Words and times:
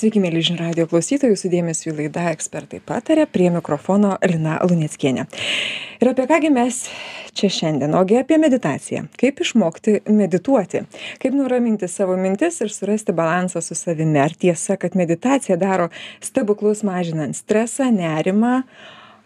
Sveiki, 0.00 0.16
mėly 0.16 0.40
žinių 0.40 0.62
radio 0.62 0.84
klausytojai, 0.88 1.34
jūsų 1.34 1.48
dėmesio 1.52 1.90
į 1.90 1.92
laidą 1.98 2.22
ekspertai 2.30 2.78
patarė, 2.88 3.26
prie 3.28 3.50
mikrofono 3.52 4.14
Lina 4.24 4.54
Lunieckienė. 4.64 5.26
Ir 6.00 6.08
apie 6.08 6.24
kągi 6.30 6.48
mes 6.54 6.78
čia 7.36 7.50
šiandien, 7.52 7.92
ogi 7.98 8.16
apie 8.16 8.38
meditaciją. 8.40 9.02
Kaip 9.20 9.42
išmokti 9.44 9.98
medituoti, 10.08 10.86
kaip 11.20 11.36
nuraminti 11.36 11.84
savo 11.92 12.16
mintis 12.16 12.62
ir 12.64 12.72
surasti 12.72 13.12
balansą 13.18 13.60
su 13.60 13.76
savimi. 13.76 14.16
Ar 14.24 14.32
tiesa, 14.32 14.78
kad 14.80 14.96
meditacija 14.96 15.60
daro 15.60 15.90
stebuklus 16.24 16.80
mažinant 16.88 17.36
stresą, 17.36 17.90
nerimą, 17.92 18.62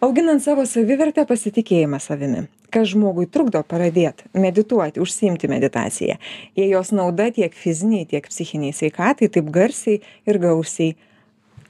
auginant 0.05 0.43
savo 0.43 0.65
savivertę, 0.69 1.23
pasitikėjimą 1.25 1.97
savimi. 2.03 2.43
Kas 2.73 2.91
žmogui 2.91 3.25
trukdo 3.31 3.61
pradėt 3.65 4.25
medituoti 4.37 5.01
užsiimti 5.01 5.49
meditacija? 5.49 6.17
Jei 6.57 6.67
jos 6.69 6.91
nauda 6.93 7.31
tiek 7.33 7.55
fizinei 7.55 8.05
tiek 8.09 8.27
psichinei 8.29 8.73
sveikatai 8.75 9.31
taip 9.33 9.49
garsiai 9.55 10.01
ir 10.29 10.39
gausiai 10.43 10.93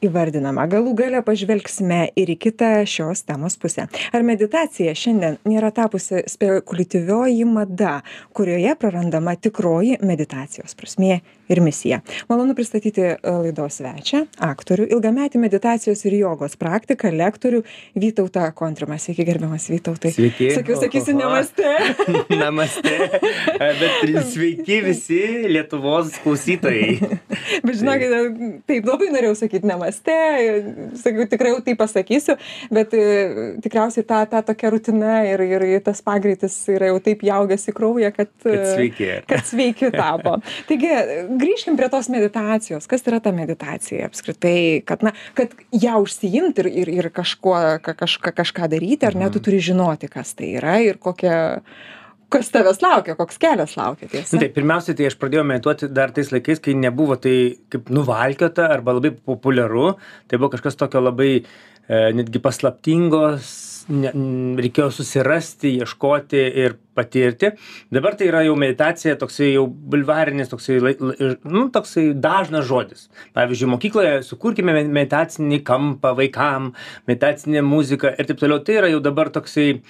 įvardinama. 0.03 0.65
Galų 0.71 0.95
gale 0.97 1.21
pažvelgsime 1.25 2.01
ir 2.17 2.31
į 2.33 2.37
kitą 2.47 2.71
šios 2.89 3.23
temos 3.27 3.57
pusę. 3.61 3.87
Ar 4.15 4.25
meditacija 4.25 4.95
šiandien 4.97 5.39
nėra 5.47 5.71
tapusi 5.75 6.23
spekuliatyvioji 6.29 7.45
mada 7.49 7.99
kurioje 8.35 8.75
prarandama 8.79 9.35
tikroji 9.39 9.99
meditacijos 10.05 10.75
prasmė 10.77 11.19
ir 11.51 11.61
misija? 11.63 12.01
Malonu 12.29 12.55
pristatyti 12.57 13.03
e, 13.05 13.15
laidos 13.23 13.79
svečią 13.79 14.25
aktorių 14.45 14.87
ilgametį 14.95 15.41
meditacijos 15.41 16.05
ir 16.07 16.17
jogos 16.19 16.57
praktiką 16.59 17.11
lektorių 17.15 17.63
vytautą 17.99 18.47
kontrimą. 18.57 18.99
Sveiki 19.01 19.25
gerbiamas 19.27 19.69
vytautai. 19.71 20.13
Sveiki. 20.15 20.51
sakiau 20.55 20.79
sakysiu 20.81 21.15
namaste. 21.17 21.75
Namaste. 22.45 22.95
Bet 23.59 24.27
sveiki 24.31 24.81
visi 24.85 25.21
Lietuvos 25.51 26.15
klausytojai. 26.23 27.19
Bet 27.65 27.79
žinokite, 27.79 28.21
taip 28.69 28.87
labai 28.89 29.11
norėjau 29.13 29.35
sakyti 29.45 29.69
namaste, 29.85 30.15
sakiau, 30.99 31.25
tikrai 31.29 31.51
jau 31.53 31.61
tai 31.65 31.75
pasakysiu, 31.77 32.35
bet 32.73 32.93
e, 32.97 33.03
tikriausiai 33.63 34.05
ta, 34.07 34.23
ta 34.29 34.41
tokia 34.45 34.71
rutina 34.73 35.21
ir, 35.29 35.41
ir 35.45 35.65
tas 35.85 36.01
pagreitis 36.05 36.57
yra 36.73 36.89
jau 36.91 36.99
taip 37.03 37.23
jaugęs 37.25 37.67
į 37.69 37.75
kraują, 37.77 38.11
kad, 38.15 38.31
Kad 38.43 38.65
sveiki. 38.73 39.09
kad 39.29 39.45
sveiki 39.47 39.91
tapo. 39.95 40.37
Taigi, 40.69 40.91
grįžkim 41.41 41.77
prie 41.79 41.89
tos 41.93 42.09
meditacijos. 42.13 42.87
Kas 42.89 43.05
yra 43.07 43.21
ta 43.23 43.33
meditacija 43.35 44.09
apskritai, 44.09 44.81
kad, 44.87 45.05
na, 45.05 45.13
kad 45.37 45.53
ją 45.75 45.99
užsijimti 46.03 46.65
ir, 46.65 46.71
ir, 46.85 46.93
ir 46.99 47.11
kažkuo, 47.15 47.57
ka- 47.85 47.95
kažką, 47.97 48.33
kažką 48.41 48.69
daryti, 48.71 49.05
ar 49.07 49.17
ne, 49.19 49.29
tu 49.33 49.41
turi 49.43 49.61
žinoti, 49.63 50.09
kas 50.11 50.33
tai 50.37 50.55
yra 50.59 50.79
ir 50.83 50.97
kokia, 51.01 51.61
kas 52.35 52.51
tavęs 52.53 52.81
laukia, 52.83 53.15
koks 53.19 53.39
kelias 53.41 53.75
laukia 53.79 54.09
tiesa. 54.11 54.35
Nu, 54.35 54.43
tai 54.43 54.51
pirmiausia, 54.55 54.95
tai 54.99 55.09
aš 55.09 55.15
pradėjau 55.21 55.45
medituoti 55.47 55.89
dar 55.95 56.11
tais 56.15 56.31
laikais, 56.35 56.61
kai 56.63 56.75
nebuvo 56.77 57.17
tai 57.21 57.35
kaip 57.73 57.89
nuvalkiota 57.93 58.67
arba 58.75 58.97
labai 58.99 59.15
populiaru. 59.15 59.93
Tai 60.27 60.41
buvo 60.41 60.51
kažkas 60.55 60.77
tokio 60.79 61.01
labai 61.07 61.31
e, 61.39 62.01
netgi 62.17 62.41
paslaptingos, 62.43 63.53
ne, 63.93 64.11
reikėjo 64.61 64.87
susirasti, 64.93 65.75
ieškoti 65.81 66.39
ir 66.63 66.77
patirti. 66.97 67.51
Dabar 67.93 68.15
tai 68.17 68.29
yra 68.31 68.41
jau 68.45 68.55
meditacija, 68.57 69.17
toksai 69.19 69.51
jau 69.53 69.65
bulvarinis, 69.67 70.49
toksai, 70.51 70.79
nu, 71.43 71.65
toksai 71.75 72.07
dažnas 72.23 72.65
žodis. 72.69 73.07
Pavyzdžiui, 73.37 73.69
mokykloje 73.75 74.15
sukurkime 74.25 74.73
med- 74.77 74.89
meditacinį 74.95 75.61
kampą 75.67 76.15
vaikam, 76.17 76.71
meditacinę 77.09 77.61
muziką 77.67 78.15
ir 78.15 78.29
taip 78.31 78.41
toliau. 78.41 78.63
Tai 78.65 78.79
yra 78.81 78.91
jau 78.93 79.03
dabar 79.03 79.29
toksai 79.29 79.81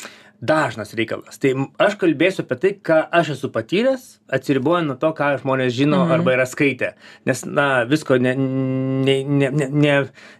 dažnas 0.41 0.93
reikalas. 0.97 1.39
Tai 1.41 1.53
aš 1.81 1.97
kalbėsiu 2.01 2.45
apie 2.45 2.57
tai, 2.61 2.71
ką 2.85 3.01
aš 3.19 3.35
esu 3.35 3.49
patyręs, 3.53 4.07
atsiribojant 4.33 4.89
nuo 4.91 4.97
to, 4.99 5.11
ką 5.17 5.35
žmonės 5.43 5.75
žino 5.75 6.03
mhm. 6.03 6.15
arba 6.17 6.35
yra 6.37 6.47
skaitę. 6.49 6.93
Nes, 7.27 7.45
na, 7.47 7.85
visko 7.89 8.19
ne, 8.21 8.35
ne, 8.37 9.19
ne, 9.23 9.51
ne, 9.51 9.69
ne, 9.71 9.99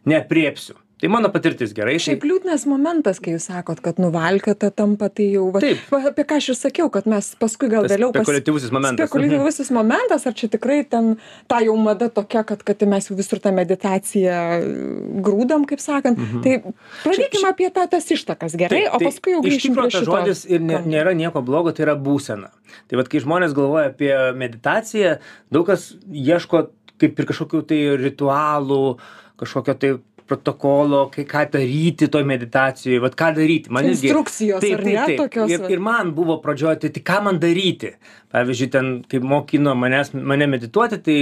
neapriepsiu. 0.10 0.78
Tai 0.96 1.10
mano 1.12 1.28
patirtis 1.28 1.74
gerai. 1.76 1.98
Šiaip 2.00 2.24
liūdnas 2.24 2.64
momentas, 2.72 3.18
kai 3.20 3.34
jūs 3.34 3.50
sakot, 3.50 3.82
kad 3.84 3.98
nuvalkiota 4.00 4.70
tampa, 4.72 5.10
tai 5.12 5.26
jau, 5.34 5.50
va, 5.52 5.60
Taip. 5.60 5.82
va, 5.92 6.00
apie 6.08 6.24
ką 6.28 6.38
aš 6.40 6.48
ir 6.54 6.58
sakiau, 6.58 6.88
kad 6.94 7.10
mes 7.11 7.33
paskui 7.42 7.67
gal 7.72 7.83
vėliau... 7.92 8.14
spekuliatyvusis 8.16 8.72
momentas. 8.72 9.10
Spekuliatyvusis 9.10 9.72
momentas, 9.76 10.23
ar 10.30 10.38
čia 10.39 10.48
tikrai 10.54 10.78
ten 10.88 11.17
ta 11.52 11.60
jau 11.66 11.76
mada 11.76 12.08
tokia, 12.08 12.45
kad, 12.48 12.64
kad 12.64 12.88
mes 12.88 13.10
jau 13.11 13.17
visur 13.20 13.44
tą 13.44 13.52
meditaciją 13.58 14.39
grūdam, 15.28 15.67
kaip 15.67 15.84
sakant. 15.84 16.16
Mhm. 16.16 16.45
Tai 16.48 16.88
pradėkime 17.04 17.52
apie 17.52 17.70
tą, 17.76 17.89
tas 17.92 18.08
ištakas 18.16 18.55
gerai, 18.64 18.86
o 18.88 18.95
tai 18.95 19.11
paskui 19.11 19.36
jau 19.36 19.44
tikrųjų 19.44 19.76
prie 19.76 19.92
šito. 19.98 20.08
žodis 20.08 20.48
ir 20.48 20.64
ne, 20.64 20.80
nėra 20.95 21.11
nieko 21.11 21.44
blogo, 21.44 21.76
tai 21.76 21.89
yra 21.89 22.00
būsena. 22.00 22.54
Tai 22.88 23.04
vad, 23.04 23.11
kai 23.11 23.20
žmonės 23.20 23.52
galvoja 23.58 23.92
apie 23.92 24.16
meditaciją, 24.39 25.17
daug 25.52 25.67
kas 25.67 25.92
ieško 26.08 26.70
kaip 27.02 27.20
ir 27.20 27.28
kažkokių 27.28 27.66
tai 27.67 27.80
ritualų, 28.00 28.84
kažkokio 29.42 29.76
tai 29.80 29.95
protokolo, 30.27 31.05
kai 31.13 31.25
ką 31.30 31.45
daryti 31.53 32.09
toj 32.11 32.25
meditacijoje, 32.27 32.99
vad 33.03 33.15
ką 33.17 33.31
daryti. 33.37 33.71
Man 33.73 33.86
irgi- 33.86 34.09
Instrukcijos, 34.09 34.63
ar 34.63 34.83
ne, 34.83 35.05
tokios, 35.17 35.52
Ir, 35.52 35.65
ir 35.69 35.80
man 35.80 36.13
buvo 36.17 36.39
pradžioje, 36.41 36.80
tai, 36.81 36.89
tai 36.89 37.03
ką 37.05 37.23
man 37.23 37.39
daryti. 37.39 37.93
Pavyzdžiui, 38.33 38.69
ten, 38.71 38.93
kai 39.09 39.19
mokino 39.19 39.75
manęs, 39.75 40.13
mane 40.13 40.47
medituoti, 40.47 41.02
tai 41.05 41.19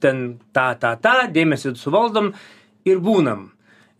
ten 0.00 0.22
tą, 0.52 0.68
tą, 0.80 0.96
tą, 1.00 1.16
dėmesį 1.32 1.76
suvaldom 1.78 2.32
ir 2.88 3.02
būnam. 3.04 3.50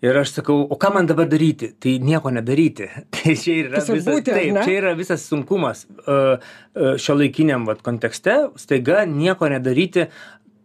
Ir 0.02 0.16
aš 0.18 0.32
sakau, 0.34 0.64
o 0.66 0.74
ką 0.74 0.88
man 0.96 1.06
dabar 1.06 1.28
daryti? 1.30 1.68
Tai 1.78 1.92
nieko 2.02 2.32
nedaryti. 2.34 2.88
Tai 3.14 3.34
čia 3.38 3.52
yra 3.60 3.78
Tiesiog 3.78 4.00
visas, 4.00 4.08
būti, 4.16 4.32
taip, 4.34 4.56
čia 4.64 4.72
yra 4.80 4.94
visas 4.98 5.26
sunkumas 5.30 5.84
uh, 5.86 6.40
uh, 6.74 6.96
šio 6.98 7.14
laikiniam 7.20 7.68
vat, 7.68 7.84
kontekste, 7.86 8.34
staiga 8.58 9.04
nieko 9.06 9.46
nedaryti, 9.52 10.08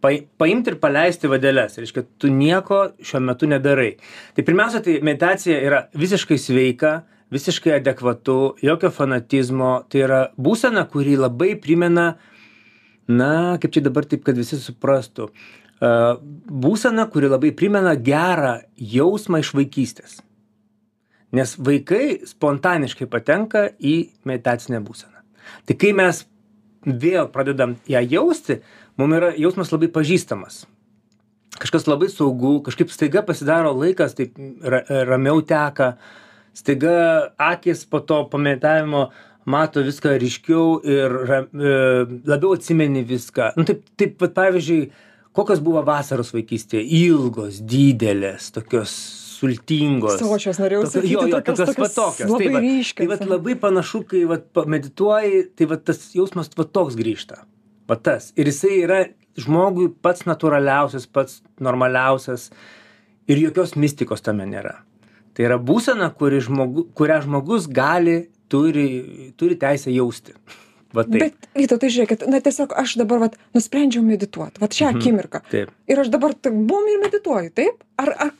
pa, 0.00 0.12
paimti 0.40 0.72
ir 0.72 0.78
paleisti 0.82 1.30
vadeles. 1.30 1.78
Reiškia, 1.80 2.04
tu 2.20 2.30
nieko 2.32 2.80
šiuo 3.04 3.22
metu 3.24 3.48
nedarai. 3.50 3.92
Tai 4.36 4.44
pirmiausia, 4.46 4.82
tai 4.84 4.98
meditacija 5.04 5.58
yra 5.64 5.84
visiškai 5.98 6.38
sveika, 6.40 6.94
visiškai 7.34 7.76
adekvatu, 7.78 8.38
jokio 8.64 8.90
fanatizmo. 8.94 9.72
Tai 9.90 10.04
yra 10.06 10.20
būsena, 10.40 10.86
kuri 10.90 11.18
labai 11.20 11.54
primena, 11.62 12.12
na, 13.08 13.32
kaip 13.60 13.74
čia 13.74 13.84
dabar 13.84 14.08
taip, 14.08 14.24
kad 14.26 14.38
visi 14.38 14.60
suprastų. 14.62 15.30
Uh, 15.78 16.16
būsena, 16.50 17.04
kuri 17.12 17.28
labai 17.30 17.52
primena 17.54 17.92
gerą 17.94 18.56
jausmą 18.76 19.44
iš 19.44 19.52
vaikystės. 19.54 20.18
Nes 21.36 21.52
vaikai 21.60 22.24
spontaniškai 22.26 23.06
patenka 23.10 23.68
į 23.78 23.94
meditacinę 24.26 24.80
būseną. 24.82 25.22
Tai 25.68 25.76
kai 25.78 25.92
mes 25.96 26.24
vėl 26.88 27.28
pradedam 27.32 27.76
ją 27.88 28.00
jausti, 28.08 28.58
mums 28.98 29.16
yra 29.20 29.32
jausmas 29.38 29.70
labai 29.74 29.88
pažįstamas. 29.94 30.64
Kažkas 31.58 31.88
labai 31.90 32.06
saugu, 32.12 32.58
kažkaip 32.66 32.90
staiga 32.94 33.22
pasidaro 33.26 33.72
laikas, 33.74 34.14
taip 34.14 34.36
ra 34.62 34.82
ramiau 35.08 35.40
teka, 35.42 35.96
staiga 36.54 36.92
akis 37.38 37.84
po 37.90 37.98
to 38.00 38.20
pameditavimo 38.30 39.08
mato 39.48 39.80
viską 39.82 40.12
ryškiau 40.20 40.78
ir 40.86 41.14
ra, 41.30 41.38
e, 41.48 41.74
labiau 42.28 42.52
atsimeni 42.54 43.02
viską. 43.08 43.54
Nu, 43.56 43.64
taip, 43.66 43.80
taip, 43.98 44.18
vat, 44.20 44.34
pavyzdžiui, 44.36 44.90
kokios 45.34 45.62
buvo 45.64 45.82
vasaros 45.86 46.30
vaikystėje? 46.36 46.84
Ilgos, 47.00 47.62
didelės, 47.64 48.50
tokios 48.54 48.92
sultingos. 49.38 50.18
Sočios, 50.20 50.58
norėjau 50.60 50.84
Tokio- 50.84 50.92
sakyti, 50.98 51.12
jo, 51.14 51.26
jo, 51.26 51.36
tokios- 51.38 51.62
tokios, 51.64 51.94
tokios 51.94 52.30
labai 52.30 52.44
tai 52.44 52.54
va, 52.54 52.60
ryškios, 52.66 52.96
Tai 52.98 53.26
va, 53.26 53.30
labai 53.36 53.54
panašu, 53.54 54.02
kai 54.10 54.24
va, 54.28 54.38
medituoji, 54.66 55.44
tai 55.56 55.66
va, 55.72 55.76
tas 55.76 56.10
jausmas 56.14 56.50
va 56.58 56.64
toks 56.64 56.94
grįžta. 56.98 57.40
Va 57.88 57.96
tas. 57.96 58.32
Ir 58.36 58.50
jisai 58.50 58.82
yra 58.82 59.00
žmogui 59.38 59.88
pats 60.02 60.26
natūraliausias, 60.28 61.06
pats 61.10 61.40
normaliausias 61.62 62.50
ir 63.30 63.40
jokios 63.40 63.76
mistikos 63.78 64.24
tame 64.24 64.46
nėra. 64.48 64.80
Tai 65.36 65.46
yra 65.46 65.58
būsena, 65.62 66.10
kuri 66.18 66.40
žmogu, 66.42 66.88
kurią 66.98 67.20
žmogus 67.26 67.68
gali, 67.70 68.24
turi, 68.50 68.88
turi 69.38 69.58
teisę 69.60 69.92
jausti. 69.94 70.34
Bet, 70.96 71.34
Vytautai, 71.52 71.90
žiūrėkit, 71.92 72.22
na 72.32 72.38
tiesiog 72.40 72.72
aš 72.80 72.94
dabar 72.96 73.20
vat, 73.20 73.34
nusprendžiau 73.52 74.00
medituoti, 74.06 74.56
vat 74.62 74.72
šią 74.72 74.94
akimirką. 74.94 75.42
Mhm. 75.42 75.50
Taip. 75.52 75.74
Ir 75.90 76.00
aš 76.00 76.08
dabar 76.14 76.32
bum 76.48 76.88
ir 76.88 77.02
medituoju, 77.02 77.52
taip? 77.60 77.82
Ar, 78.00 78.14
ar 78.24 78.30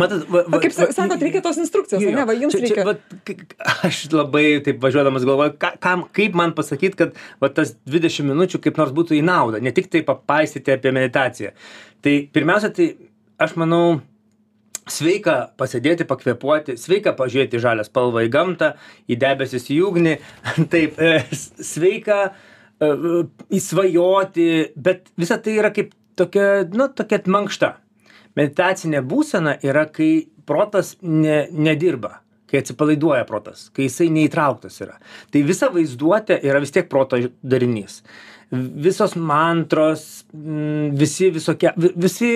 Matot, 0.00 0.24
va, 0.32 0.40
va, 0.48 0.58
kaip 0.62 0.72
sa- 0.72 0.88
sakot, 0.96 1.20
reikia 1.22 1.42
tos 1.44 1.58
instrukcijos, 1.60 2.00
Jo, 2.02 2.10
ne, 2.16 2.24
va, 2.26 2.32
jums 2.34 2.54
Čia- 2.56 2.66
čia 2.66 2.84
reikia. 2.84 2.94
k- 3.24 3.34
k- 3.44 3.56
aš 3.86 3.98
labai 4.16 4.62
taip 4.64 4.80
važiuodamas 4.82 5.26
galvoju, 5.28 5.52
ką, 5.60 5.70
kam, 5.84 6.06
kaip 6.16 6.34
man 6.34 6.54
pasakyti, 6.56 6.96
kad 6.96 7.12
va, 7.40 7.48
tas 7.52 7.74
20 7.86 8.24
minučių 8.30 8.58
kaip 8.64 8.80
nors 8.80 8.90
būtų 8.96 9.18
į 9.20 9.22
naudą, 9.28 9.60
ne 9.62 9.70
tik 9.76 9.90
tai 9.92 10.02
papaisyti 10.02 10.72
apie 10.72 10.90
meditaciją. 10.90 11.52
Tai 12.02 12.14
pirmiausia, 12.32 12.72
tai 12.74 12.88
aš 13.38 13.54
manau, 13.60 14.00
sveika 14.88 15.50
pasėdėti, 15.60 16.04
pakvepuoti, 16.08 16.74
sveika 16.80 17.12
pažiūrėti 17.16 17.56
į 17.56 17.62
žalią 17.64 17.84
spalvą 17.86 18.24
į 18.26 18.32
gamtą, 18.34 18.72
į 19.08 19.16
debesis 19.20 19.68
į 19.72 19.78
ugnį, 19.86 20.16
taip, 20.72 20.98
e, 21.00 21.22
sveika 21.60 22.18
e, 22.80 22.88
e, 22.88 23.22
įsvajoti, 23.60 24.48
bet 24.76 25.08
visa 25.20 25.38
tai 25.38 25.56
yra 25.60 25.70
kaip 25.76 25.94
tokia, 26.16 26.64
nu, 26.72 26.88
tokia 26.88 27.22
mankšta. 27.26 27.76
Meditacinė 28.36 29.00
būsena 29.06 29.56
yra, 29.62 29.86
kai 29.86 30.26
protas 30.46 30.96
ne, 31.02 31.46
nedirba, 31.50 32.20
kai 32.50 32.60
atsipalaiduoja 32.62 33.24
protas, 33.28 33.68
kai 33.74 33.86
jisai 33.88 34.08
neįtrauktas 34.14 34.80
yra. 34.84 34.98
Tai 35.32 35.42
visa 35.46 35.68
vaizduotė 35.72 36.40
yra 36.44 36.60
vis 36.60 36.70
tiek 36.74 36.88
proto 36.90 37.16
darinys. 37.42 38.02
visos 38.54 39.16
mantros, 39.16 40.24
mm, 40.36 40.92
visi 40.98 41.30
visokie, 41.30 41.72
vi- 41.76 41.92
visi 41.96 42.28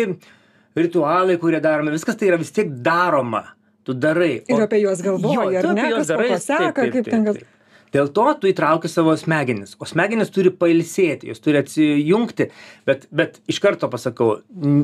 ritualai, 0.75 1.37
kurie 1.39 1.61
daromi, 1.61 1.93
viskas 1.93 2.17
tai 2.19 2.29
yra 2.29 2.39
vis 2.39 2.51
tiek 2.51 2.71
daroma. 2.83 3.45
Tu 3.85 3.95
darai. 3.95 4.43
Ir 4.49 4.61
apie 4.67 4.81
juos 4.83 5.01
galvoji, 5.03 5.35
Jo, 5.35 5.41
ar 5.59 5.75
ne, 5.75 5.83
kas 5.93 6.07
po 6.09 6.17
to 6.17 6.39
seka, 6.45 6.73
kaip 6.93 7.05
ten 7.05 7.25
taip. 7.25 7.47
Dėl 7.95 8.11
to 8.13 8.27
tu 8.41 8.51
įtrauki 8.51 8.91
savo 8.91 9.15
smegenis, 9.19 9.75
o 9.81 9.89
smegenis 9.89 10.33
turi 10.35 10.53
pailsėti, 10.53 11.31
jos 11.31 11.41
turi 11.45 11.63
atsijungti, 11.63 12.51
bet, 12.89 13.07
bet 13.15 13.41
iš 13.49 13.61
karto 13.65 13.89
pasakau, 13.93 14.39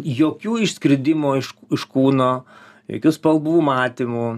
jokių 0.04 0.58
išskridimo 0.64 1.36
iš, 1.40 1.52
iš 1.74 1.86
kūno, 1.92 2.32
jokių 2.92 3.14
spalvų 3.16 3.60
matymų, 3.68 4.28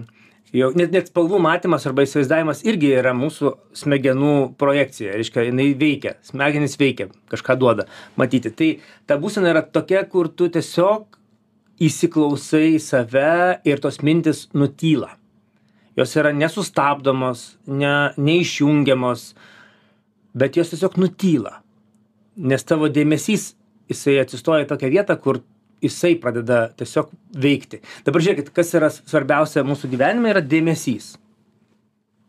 jau, 0.55 0.71
net, 0.77 0.91
net 0.95 1.11
spalvų 1.11 1.39
matymas 1.43 1.87
arba 1.87 2.05
įsivaizdavimas 2.07 2.63
irgi 2.67 2.91
yra 2.99 3.13
mūsų 3.17 3.53
smegenų 3.83 4.33
projekcija, 4.59 5.15
reiškia, 5.15 5.47
jinai 5.49 5.69
veikia, 5.79 6.17
smegenys 6.27 6.77
veikia, 6.79 7.11
kažką 7.31 7.57
duoda 7.59 7.87
matyti. 8.19 8.51
Tai 8.51 8.71
ta 9.07 9.19
būsena 9.21 9.53
yra 9.53 9.63
tokia, 9.63 10.03
kur 10.11 10.31
tu 10.31 10.49
tiesiog 10.51 11.15
įsiklausai 11.83 12.73
į 12.75 12.81
save 12.81 13.31
ir 13.67 13.83
tos 13.83 14.01
mintis 14.03 14.47
nutyla 14.57 15.13
jos 15.97 16.15
yra 16.19 16.31
nesustabdomos, 16.35 17.57
ne, 17.67 17.93
neišjungiamos, 18.17 19.31
bet 20.37 20.57
jos 20.59 20.69
tiesiog 20.73 20.97
nutyla. 21.01 21.57
Nes 22.37 22.63
tavo 22.69 22.89
dėmesys, 22.93 23.51
jisai 23.89 24.19
atsistoja 24.21 24.65
į 24.65 24.69
tokią 24.69 24.91
vietą, 24.93 25.15
kur 25.17 25.39
jisai 25.81 26.15
pradeda 26.21 26.67
tiesiog 26.77 27.09
veikti. 27.37 27.79
Dabar 28.05 28.21
žiūrėkit, 28.25 28.51
kas 28.53 28.73
yra 28.77 28.91
svarbiausia 28.93 29.63
mūsų 29.65 29.89
gyvenime, 29.93 30.29
yra 30.33 30.41
dėmesys. 30.41 31.15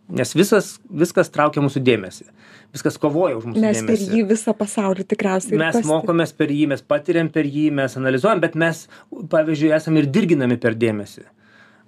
Nes 0.09 0.31
visas, 0.32 0.79
viskas 0.88 1.29
traukia 1.29 1.61
mūsų 1.61 1.82
dėmesį. 1.85 2.31
Viskas 2.73 2.97
kovoja 3.00 3.37
už 3.37 3.44
mūsų 3.50 3.61
Mes 3.61 3.82
per 3.82 3.91
dėmesį 3.99 4.15
jį 4.17 4.23
visą 4.31 4.55
pasaulį 4.56 5.05
tikriausiai. 5.11 5.59
mes 5.61 5.75
pastebi- 5.76 5.91
mokomės 5.91 6.32
per 6.37 6.49
jį, 6.49 6.67
mes 6.73 6.81
patiriam 6.81 7.29
per 7.29 7.44
jį, 7.44 7.67
mes 7.76 7.97
analizuojam, 8.00 8.41
bet 8.41 8.55
mes, 8.56 8.87
pavyzdžiui, 9.12 9.75
esame 9.76 10.00
ir 10.00 10.06
dirginami 10.06 10.56
per 10.56 10.73
dėmesį. 10.75 11.26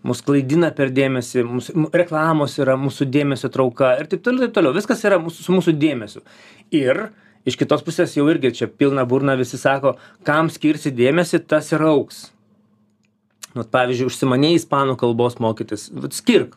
Mūsų 0.06 0.25
klaidina 0.31 0.70
per 0.73 0.88
dėmesį, 0.97 1.43
mūsų, 1.44 1.75
m- 1.76 1.88
reklamos 1.93 2.55
yra 2.62 2.73
mūsų 2.81 3.05
dėmesio 3.12 3.50
trauka 3.52 3.91
ir 4.00 4.06
taip 4.08 4.23
toliau, 4.25 4.47
taip 4.47 4.55
toliau. 4.56 4.73
Viskas 4.73 5.02
yra 5.05 5.19
mūsų, 5.20 5.44
su 5.44 5.52
mūsų 5.52 5.75
dėmesiu. 5.76 6.23
Ir 6.73 7.11
iš 7.49 7.58
kitos 7.61 7.85
pusės 7.85 8.14
jau 8.17 8.25
irgi 8.32 8.55
čia 8.62 8.69
pilna 8.70 9.05
burna 9.08 9.35
visi 9.37 9.61
sako, 9.61 9.99
kam 10.25 10.49
skirsi 10.52 10.93
dėmesį, 10.97 11.43
tas 11.52 11.69
ir 11.76 11.85
auks. 11.85 12.31
Nu, 13.52 13.64
pavyzdžiui, 13.67 14.06
užsimanėjai 14.08 14.61
ispanų 14.62 14.94
kalbos 15.00 15.37
mokytis, 15.43 15.88
vat 15.93 16.14
skirk 16.17 16.55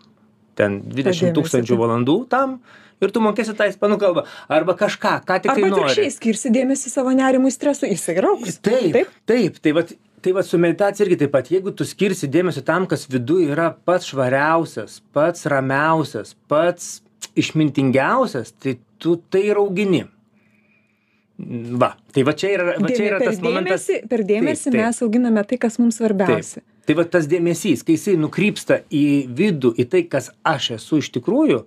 ten 0.60 0.80
20 0.86 1.02
dėmesį, 1.02 1.32
tūkstančių 1.40 1.78
valandų 1.80 2.18
tam 2.30 2.60
ir 3.04 3.12
tu 3.12 3.20
mokėsi 3.26 3.56
tą 3.58 3.66
ispanų 3.72 3.98
kalbą. 4.00 4.24
Arba 4.54 4.76
kažką, 4.80 5.16
ką 5.28 5.40
tik 5.42 5.50
tai 5.50 5.56
Arba 5.58 5.72
nori. 5.74 5.82
atvirkščiai 5.90 6.14
skirsi 6.14 6.52
dėmesį 6.54 6.92
savo 6.94 7.12
nerimui, 7.18 7.52
stresui, 7.52 7.90
jisai. 7.92 8.16
Taip, 8.22 8.54
Taip? 8.64 8.94
taip, 8.94 9.18
taip. 9.28 9.58
Tai 9.66 9.74
vat, 9.82 9.92
tai 10.24 10.34
vat 10.36 10.48
su 10.48 10.58
meditacija 10.62 11.06
irgi 11.06 11.18
taip 11.24 11.34
pat, 11.36 11.50
jeigu 11.52 11.74
tu 11.76 11.86
skirsi 11.88 12.30
dėmesio 12.32 12.64
tam, 12.66 12.88
kas 12.90 13.06
viduje 13.12 13.52
yra 13.54 13.70
pats 13.88 14.08
švariausias, 14.12 15.02
pats 15.16 15.46
ramiausias, 15.52 16.34
pats 16.52 17.02
išmintingiausias, 17.40 18.54
tai 18.62 18.78
tu 19.02 19.18
tai 19.32 19.46
ir 19.52 19.60
augini. 19.62 20.04
Va, 21.82 21.90
tai 22.14 22.24
va 22.24 22.34
čia 22.38 22.52
yra, 22.54 22.76
va 22.80 22.90
čia 22.94 23.08
yra 23.10 23.18
tas 23.20 23.40
momentas. 23.42 23.88
dėmesį, 23.90 24.10
per 24.12 24.22
dėmesį 24.30 24.68
Taip, 24.70 24.76
taip. 24.76 24.84
mes 24.86 25.02
auginame 25.04 25.44
tai, 25.50 25.58
kas 25.64 25.80
mums 25.82 25.98
svarbiausia. 26.00 26.62
Taip. 26.62 26.70
Tai 26.84 26.96
va 27.00 27.06
tas 27.10 27.26
dėmesys, 27.32 27.82
kai 27.88 27.96
jisai 27.96 28.14
nukrypsta 28.20 28.82
į 28.94 29.04
vidų, 29.34 29.72
į 29.80 29.86
tai, 29.92 30.02
kas 30.12 30.30
aš 30.48 30.74
esu 30.78 31.00
iš 31.02 31.10
tikrųjų, 31.16 31.62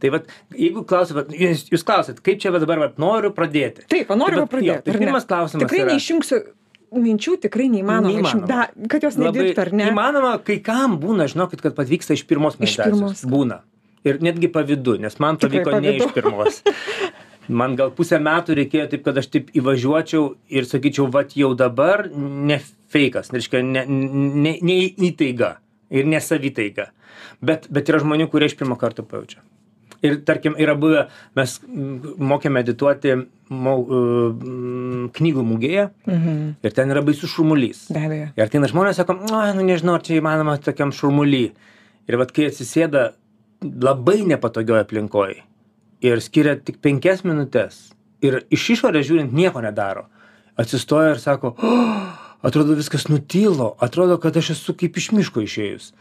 tai 0.00 0.12
va, 0.14 0.22
jeigu 0.56 0.84
klausot, 0.88 1.18
vat, 1.18 1.34
jūs, 1.36 1.66
jūs 1.74 1.84
klausot, 1.86 2.22
kaip 2.24 2.40
čia 2.42 2.52
va 2.54 2.62
dabar 2.62 2.80
va, 2.84 2.88
noriu 3.02 3.32
pradėti. 3.36 3.84
Taip, 3.92 4.08
noriu 4.16 4.40
Tai 4.40 4.46
vat, 4.46 4.52
pradėti. 4.54 4.72
jo, 4.72 4.84
Tai 4.86 4.94
ar 4.94 4.98
ne? 5.00 5.04
pirmas 5.04 5.28
klausimas. 5.28 5.64
Tikrai 5.66 5.82
yra, 5.84 5.92
neišjungsiu 5.92 6.40
minčių, 6.94 7.36
tikrai 7.44 7.68
neįmanoma. 7.72 8.22
Išjungt. 8.24 8.46
Da, 8.50 8.68
kad 8.90 9.04
jos 9.06 9.18
nedirbtų, 9.20 9.60
ar 9.62 9.72
ne? 9.76 9.88
Įmanoma, 9.92 10.32
kai 10.44 10.58
kam 10.64 10.98
būna, 11.02 11.28
žinokit, 11.30 11.62
kad 11.64 11.76
patvyksta 11.78 12.16
iš 12.18 12.24
pirmos 12.30 12.56
Iš 12.56 12.60
meditacijos. 12.64 12.96
pirmos. 12.98 13.24
Būna. 13.30 13.60
Ir 14.08 14.18
netgi 14.24 14.48
pavydu, 14.48 14.96
nes 15.02 15.18
man 15.20 15.36
Tikrai 15.36 15.60
pavyko 15.64 15.80
ne 15.80 15.90
pavydu. 15.90 16.06
iš 16.08 16.14
pirmos. 16.16 16.62
Man 17.50 17.72
gal 17.74 17.90
pusę 17.90 18.20
metų 18.22 18.54
reikėjo 18.54 18.84
taip, 18.92 19.00
kad 19.02 19.16
aš 19.18 19.26
taip 19.26 19.48
įvažiuočiau 19.58 20.36
ir 20.54 20.66
sakyčiau, 20.70 21.08
va 21.10 21.24
jau 21.34 21.48
dabar 21.58 22.04
ne 22.14 22.60
fejkas, 22.94 23.32
reiškia, 23.34 23.62
ne, 23.66 23.82
ne, 23.90 24.52
ne 24.62 24.76
įtaiga 25.08 25.56
ir 25.90 26.06
ne 26.06 26.20
savitaiga. 26.22 26.92
Bet, 27.42 27.66
bet 27.72 27.90
yra 27.90 27.98
žmonių, 28.04 28.28
kurie 28.30 28.46
iš 28.46 28.54
pirmo 28.60 28.76
karto 28.78 29.02
pajaučia. 29.02 29.42
Ir 30.02 30.16
tarkim, 30.24 30.54
yra 30.56 30.72
buvę, 30.80 31.02
mes 31.36 31.58
mokėme 31.68 32.62
medituoti 32.62 33.12
mo, 33.52 33.74
uh, 33.84 35.10
knygų 35.12 35.42
mūgėje 35.44 35.90
Mhm. 36.06 36.38
ir 36.64 36.70
ten 36.72 36.88
yra 36.90 37.02
baisus 37.04 37.28
šurmulys. 37.34 37.90
Be 37.92 38.00
abejo. 38.06 38.28
Ir 38.36 38.44
ateina 38.46 38.70
žmonės, 38.70 38.96
sako, 38.96 39.18
ai, 39.36 39.52
nu 39.54 39.62
nežinau, 39.68 39.94
ar 39.98 40.00
čia 40.06 40.20
įmanoma 40.20 40.56
tokiam 40.62 40.90
šurmuly. 40.92 41.50
Ir 42.08 42.16
vat 42.16 42.32
kai 42.32 42.46
atsisėda 42.48 43.12
labai 43.60 44.22
nepatogioj 44.24 44.80
aplinkoje 44.86 45.42
ir 46.00 46.20
skiria 46.24 46.56
tik 46.56 46.80
penkias 46.80 47.20
minutės 47.28 47.90
ir 48.24 48.40
iš 48.50 48.70
išorės 48.76 49.04
žiūrint 49.08 49.32
nieko 49.36 49.60
nedaro, 49.60 50.06
atsistoja 50.56 51.10
ir 51.14 51.20
sako, 51.20 51.54
oh, 51.60 52.08
atrodo 52.42 52.74
viskas 52.78 53.04
nutilo, 53.12 53.74
atrodo, 53.80 54.16
kad 54.18 54.36
aš 54.36 54.50
esu 54.56 54.74
kaip 54.74 54.96
iš 54.96 55.10
miško 55.12 55.44
išėjus. 55.44 55.92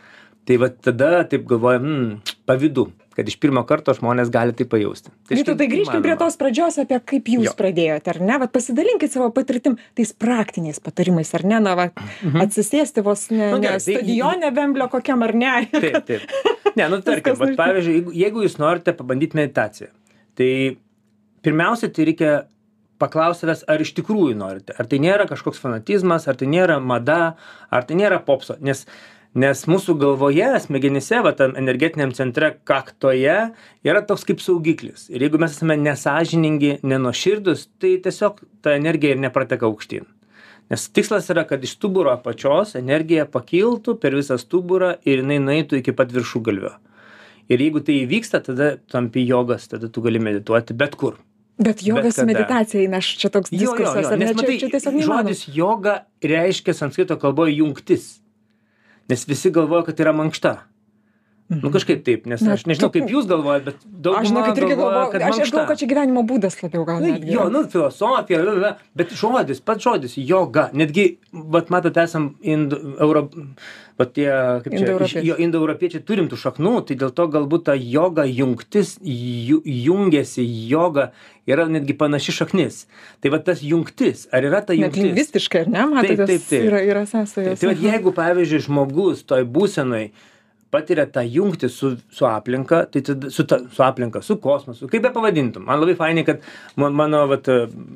Tai 0.47 0.55
va 0.57 0.69
tada 0.69 1.23
taip 1.27 1.43
galvoja, 1.47 1.79
mm, 1.83 2.21
pavydu, 2.47 2.87
kad 3.19 3.27
iš 3.27 3.35
pirmo 3.43 3.65
karto 3.67 3.91
žmonės 3.97 4.31
gali 4.31 4.55
tai 4.55 4.63
pajausti. 4.71 5.11
Tai 5.27 5.35
Vytau, 5.35 5.57
tai 5.59 5.67
grįžkim 5.71 6.03
prie 6.05 6.15
tos 6.19 6.37
pradžios, 6.39 6.79
apie 6.79 6.97
kaip 7.11 7.27
jūs 7.35 7.49
Jo. 7.49 7.55
pradėjote, 7.59 8.13
ar 8.15 8.19
ne? 8.23 8.37
Vat 8.45 8.53
pasidalinkit 8.55 9.11
savo 9.11 9.27
patirtim, 9.35 9.75
tais 9.99 10.13
praktiniais 10.15 10.79
patarimais, 10.83 11.33
ar 11.35 11.43
ne? 11.51 11.59
Na, 11.67 11.75
va, 11.75 11.89
atsisėsti 12.45 13.03
vos 13.03 13.27
ne, 13.33 13.49
Nu, 13.51 13.57
ne 13.59 13.67
gerai, 13.67 13.81
tai- 13.83 13.97
stadione 13.99 14.51
Vemblio 14.55 14.87
kokiam 14.93 15.25
ar 15.27 15.35
ne. 15.35 15.53
Taip, 15.75 15.99
taip. 16.07 16.31
Ne, 16.79 16.87
nu 16.89 17.01
tarkim, 17.07 17.35
vat, 17.39 17.55
pavyzdžiui, 17.59 17.97
jeigu, 17.99 18.15
jeigu 18.23 18.45
jūs 18.47 18.55
norite 18.61 18.93
pabandyti 18.95 19.37
meditaciją, 19.41 19.91
tai 20.39 20.51
pirmiausia, 21.45 21.91
tai 21.91 22.07
reikia 22.09 22.31
paklausti 22.99 23.45
savęs, 23.45 23.61
ar 23.71 23.79
iš 23.83 23.93
tikrųjų 23.99 24.33
norite. 24.39 24.73
Ar 24.79 24.87
tai 24.91 24.97
nėra 25.03 25.27
kažkoks 25.29 25.61
fanatizmas, 25.63 26.25
ar 26.27 26.35
tai 26.39 26.49
nėra 26.51 26.79
mada, 26.83 27.35
ar 27.71 27.85
tai 27.87 27.95
nėra 27.99 28.17
popso. 28.27 28.57
Nes, 28.59 28.85
nes 29.37 29.61
mūsų 29.69 29.95
galvoje, 30.01 30.47
smegenyse, 30.63 31.19
va 31.25 31.33
tam 31.37 31.55
energetiniam 31.59 32.13
centre, 32.17 32.55
kaktoje, 32.67 33.37
yra 33.85 34.01
toks 34.05 34.25
kaip 34.27 34.41
saugiklis. 34.41 35.07
Ir 35.13 35.25
jeigu 35.25 35.41
mes 35.41 35.53
esame 35.53 35.77
nesažiningi, 35.79 36.79
nenoširdus, 36.81 37.67
tai 37.81 37.97
tiesiog 38.03 38.41
ta 38.65 38.73
energija 38.77 39.15
ir 39.15 39.21
neprateka 39.21 39.69
aukštyn. 39.69 40.07
Nes 40.69 40.85
tikslas 40.93 41.29
yra, 41.33 41.45
kad 41.49 41.63
iš 41.65 41.73
stuburo 41.79 42.11
apačios 42.13 42.75
energija 42.77 43.25
pakiltų 43.29 43.95
per 44.01 44.13
visą 44.17 44.37
stuburą 44.37 44.95
ir 45.01 45.23
jinai 45.23 45.39
nueitų 45.41 45.79
iki 45.79 45.95
pat 45.97 46.13
viršugalvio. 46.13 46.75
Ir 47.49 47.63
jeigu 47.63 47.81
tai 47.81 48.03
įvyksta, 48.03 48.43
tada 48.45 48.75
tampi 48.91 49.23
jogas, 49.25 49.65
tada 49.71 49.89
tu 49.89 50.03
gali 50.05 50.21
medituoti 50.21 50.77
bet 50.77 50.93
kur. 50.99 51.17
Bet 51.59 51.81
jogas 51.83 52.15
kada. 52.15 52.27
meditacija 52.29 52.83
eina, 52.85 53.01
čia 53.01 53.31
toks 53.33 53.51
diskursas, 53.51 54.05
ar 54.05 54.19
ne? 54.19 54.29
nes 54.29 54.35
Čia, 54.35 54.37
matai, 54.37 54.57
čia 54.61 54.69
tiesiog 54.75 54.93
neįmanoma. 54.95 55.23
žodis 55.25 55.41
joga 55.57 55.95
reiškia 56.23 56.75
sanskrito 56.77 57.17
kalboje 57.19 57.57
jungtis. 57.57 58.05
Nes 59.09 59.25
visi 59.27 59.49
galvoja, 59.49 59.87
kad 59.87 59.97
tai 59.97 60.05
yra 60.05 60.13
mankšta. 60.13 60.51
Nu 61.49 61.71
kažkaip 61.73 62.03
taip, 62.05 62.27
nes 62.29 62.43
aš 62.45 62.67
nežinau, 62.69 62.91
kaip 62.93 63.09
jūs 63.09 63.25
galvojate, 63.25 63.71
bet 63.71 63.77
daug 64.05 64.19
Aš 64.19 64.27
žinau, 64.29 64.43
kad 64.45 64.59
irgi 64.61 64.75
galvoju, 64.77 65.07
kad 65.15 65.23
aš, 65.25 65.39
galvoju, 65.49 65.67
kad 65.71 65.79
čia 65.81 65.87
gyvenimo 65.89 66.21
būdas 66.29 66.59
labiau 66.61 66.83
gal. 66.85 66.99
Na, 67.01 67.15
jo, 67.25 67.47
nu, 67.49 67.63
filosofija, 67.73 68.75
bet 68.93 69.15
žodis, 69.17 69.57
pats 69.65 69.81
žodis, 69.87 70.13
joga, 70.21 70.67
netgi, 70.77 71.17
vat 71.33 71.71
matot, 71.73 71.97
esam 71.97 72.35
indų, 72.45 72.79
euro, 73.01 73.23
vat 73.97 74.13
tie, 74.13 74.29
kaip 74.61 74.77
čia, 74.77 74.93
iš- 75.07 75.17
jo, 75.25 75.39
indoeuropiečiai 75.41 76.05
turim 76.05 76.29
tų 76.29 76.37
šaknų, 76.37 76.75
tai 76.85 76.99
dėl 77.01 77.09
to 77.17 77.25
galbūt 77.33 77.65
ta 77.65 77.73
joga 77.73 78.27
jungtis, 78.29 78.99
ju, 79.01 79.57
jungiasi 79.65 80.45
joga, 80.69 81.09
yra 81.49 81.65
netgi 81.65 81.97
panaši 81.97 82.31
šaknis. 82.43 82.83
Tai 83.25 83.33
va 83.33 83.41
tas 83.41 83.65
jungtis, 83.65 84.27
ar 84.31 84.45
yra 84.45 84.61
ta 84.61 84.77
Net 84.77 84.93
jungtis? 84.93 85.01
lingvistiškai, 85.03 85.65
ar 85.65 85.73
ne, 85.73 85.85
matote, 85.97 86.15
Taip, 86.15 86.27
taip, 86.29 86.49
taip. 86.53 86.69
yra, 86.69 86.85
yra 86.85 87.05
Tai, 87.09 87.25
sąsajos. 87.25 87.57
tai 87.59 87.73
vat, 87.73 87.81
jeigu, 87.89 88.13
pavyzdžiui, 88.13 88.65
žmogus 88.69 89.25
toj 89.25 89.49
būsenoj 89.49 90.11
patiria 90.73 91.05
tą 91.09 91.23
jungtį 91.25 91.69
su, 91.73 91.91
su 92.13 92.27
aplinka, 92.29 92.83
tai 92.93 93.01
tada, 93.05 93.31
su, 93.33 93.45
ta, 93.49 93.59
su 93.73 93.83
aplinka, 93.85 94.21
su 94.25 94.37
kosmosu, 94.41 94.89
kaip 94.91 95.05
be 95.05 95.11
pavadintum. 95.15 95.65
Man 95.65 95.81
labai 95.81 95.95
fainai, 95.97 96.25
kad 96.27 96.45
man, 96.79 96.93
mano 96.97 97.23
vat, 97.31 97.49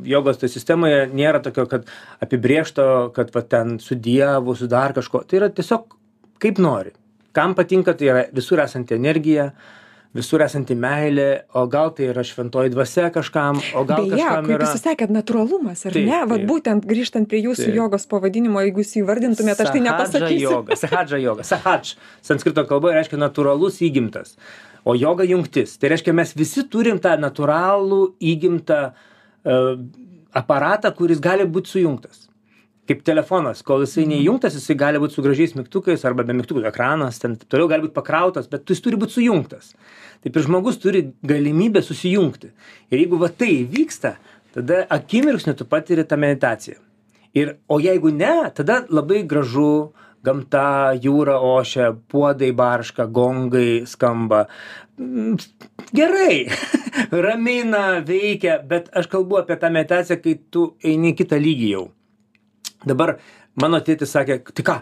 jogos 0.09 0.41
toje 0.41 0.55
sistemoje 0.55 1.05
nėra 1.13 1.43
tokio, 1.45 1.67
kad 1.69 1.85
apibriešto, 2.23 2.87
kad 3.15 3.29
vat, 3.35 3.49
ten 3.53 3.77
su 3.83 3.97
Dievu, 3.99 4.57
su 4.57 4.69
dar 4.71 4.95
kažko. 4.97 5.23
Tai 5.29 5.41
yra 5.41 5.51
tiesiog 5.53 5.97
kaip 6.43 6.61
nori. 6.63 6.95
Kam 7.33 7.55
patinka, 7.57 7.95
tai 7.97 8.09
yra 8.09 8.25
visur 8.33 8.61
esanti 8.61 8.97
energija, 8.97 9.51
visur 10.13 10.43
esanti 10.45 10.75
meilė, 10.77 11.27
o 11.57 11.65
gal 11.71 11.89
tai 11.97 12.09
yra 12.11 12.23
šventoji 12.25 12.71
dvasia 12.73 13.09
kažkam, 13.13 13.59
o 13.73 13.83
gal 13.89 14.05
kažkam 14.11 14.45
kaip 14.45 14.55
yra... 14.55 14.67
jūs 14.67 14.83
sakėt, 14.85 15.13
natūralumas, 15.13 15.85
ar 15.89 15.97
ne? 15.97 16.19
Vat 16.29 16.43
būtent 16.49 16.85
grįžtant 16.89 17.29
prie 17.29 17.41
jūsų 17.47 17.71
jogos 17.73 18.05
pavadinimo, 18.11 18.61
jeigu 18.65 18.83
jūs 18.83 18.93
jį 18.99 19.05
vardintumėte, 19.09 19.65
aš 19.65 19.73
tai 19.73 19.81
nepasakysiu. 19.87 20.43
Joga, 20.45 20.77
sahadža 20.83 21.21
joga. 21.23 21.47
Sahadž 21.47 21.95
sanskrito 22.25 22.65
kalboje 22.69 22.99
reiškia 22.99 23.21
natūralus 23.21 23.81
įgimtas. 23.85 24.37
O 24.85 24.93
joga 24.99 25.25
jungtis. 25.25 25.77
Tai 25.79 25.93
reiškia, 25.93 26.13
mes 26.13 26.35
visi 26.37 26.65
turim 26.69 26.99
tą 27.01 27.15
natūralų 27.17 28.03
įgimtą 28.33 28.79
uh, 28.91 29.73
aparatą, 30.35 30.91
kuris 30.97 31.23
gali 31.23 31.47
būti 31.49 31.77
sujungtas. 31.77 32.27
Kaip 32.83 33.03
telefonas, 33.07 33.61
kol 33.63 33.85
jisai 33.85 34.03
neįjungtas, 34.09 34.57
jisai 34.57 34.75
gali 34.75 34.99
būti 34.99 35.15
su 35.15 35.23
gražiais 35.23 35.53
mygtukais 35.55 36.01
arba 36.03 36.25
be 36.27 36.35
mygtukų 36.35 36.65
ekranas, 36.67 37.21
ten 37.21 37.37
taip 37.39 37.47
toliau 37.53 37.69
gali 37.71 37.85
būti 37.85 37.95
pakrautas, 37.95 38.49
bet 38.51 38.67
jis 38.67 38.83
turi 38.83 38.99
būti 38.99 39.21
sujungtas. 39.21 39.71
Taip 40.23 40.35
ir 40.35 40.43
žmogus 40.43 40.81
turi 40.83 41.05
galimybę 41.23 41.79
susijungti. 41.83 42.51
Ir 42.91 43.05
jeigu 43.05 43.21
va 43.21 43.31
tai 43.31 43.61
vyksta, 43.71 44.17
tada 44.55 44.83
akimirksniu 44.91 45.55
tu 45.55 45.67
patiri 45.69 46.03
tą 46.03 46.19
meditaciją. 46.19 46.81
Ir, 47.33 47.55
o 47.71 47.79
jeigu 47.79 48.11
ne, 48.13 48.33
tada 48.53 48.83
labai 48.91 49.23
gražu, 49.31 49.93
gamta, 50.23 50.93
jūra 50.99 51.39
ošia, 51.39 51.93
puodai 52.11 52.51
barška, 52.55 53.07
gongai 53.07 53.83
skamba. 53.89 54.45
Mm, 54.99 55.39
Gerai, 55.95 56.45
ramina, 57.25 58.03
veikia, 58.05 58.59
bet 58.59 58.91
aš 58.91 59.07
kalbu 59.11 59.39
apie 59.41 59.57
tą 59.61 59.71
meditaciją, 59.73 60.19
kai 60.21 60.39
tu 60.51 60.73
eini 60.83 61.15
į 61.15 61.19
kitą 61.23 61.39
lygį 61.41 61.75
jau. 61.77 61.89
Dabar 62.87 63.17
mano 63.59 63.79
tėtis 63.83 64.13
sakė, 64.13 64.41
tai 64.51 64.65
ką? 64.67 64.77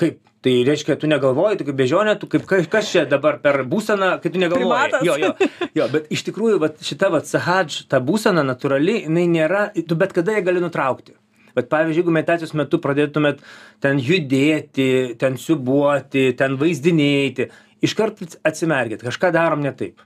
Kaip? 0.00 0.20
Tai 0.44 0.52
reiškia, 0.68 0.98
tu 1.00 1.08
negalvoji, 1.08 1.56
tu 1.56 1.64
kaip 1.64 1.76
bežionė, 1.78 2.18
tu 2.20 2.28
kaip 2.28 2.42
kas, 2.44 2.90
čia 2.90 3.06
dabar 3.08 3.38
per 3.40 3.62
būseną, 3.64 4.10
kai 4.20 4.32
tu 4.34 4.42
negalvoji. 4.42 4.90
Primatas. 4.90 5.04
Jo, 5.06 5.14
jo, 5.16 5.30
jo, 5.78 5.86
bet 5.94 6.10
iš 6.12 6.24
tikrųjų 6.26 6.58
vat, 6.60 6.82
šita 6.84 7.08
vat, 7.14 7.24
sahadž, 7.30 7.78
ta 7.88 8.02
būsena 8.04 8.44
natūrali, 8.44 8.98
jinai 9.06 9.24
nėra, 9.32 9.62
tu 9.88 9.96
bet 9.96 10.12
kada 10.12 10.36
ją 10.36 10.42
gali 10.44 10.60
nutraukti. 10.60 11.16
Bet 11.56 11.70
pavyzdžiui, 11.72 12.02
jeigu 12.02 12.12
meditacijos 12.12 12.52
metu 12.58 12.80
pradėtumėt 12.82 13.40
ten 13.80 14.02
judėti, 14.02 15.14
ten 15.16 15.38
siubuoti, 15.40 16.26
ten 16.36 16.58
vaizdinėti, 16.60 17.48
iškart 17.88 18.36
atsimerkit, 18.44 19.06
kažką 19.06 19.32
darom 19.32 19.64
ne 19.64 19.72
taip. 19.72 20.02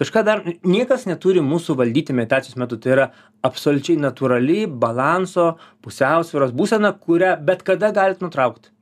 Kažką 0.00 0.22
dar, 0.24 0.40
niekas 0.64 1.04
neturi 1.04 1.42
mūsų 1.44 1.74
valdyti 1.76 2.14
meditacijos 2.16 2.56
metu, 2.56 2.78
tai 2.80 2.94
yra 2.94 3.06
absoliučiai 3.44 3.98
natūrali 4.00 4.62
balanso, 4.66 5.58
pusiausvėros 5.84 6.54
būsena, 6.56 6.94
kurią 6.96 7.34
bet 7.44 7.62
kada 7.66 7.90
galite 7.92 8.24
nutraukti. 8.24 8.72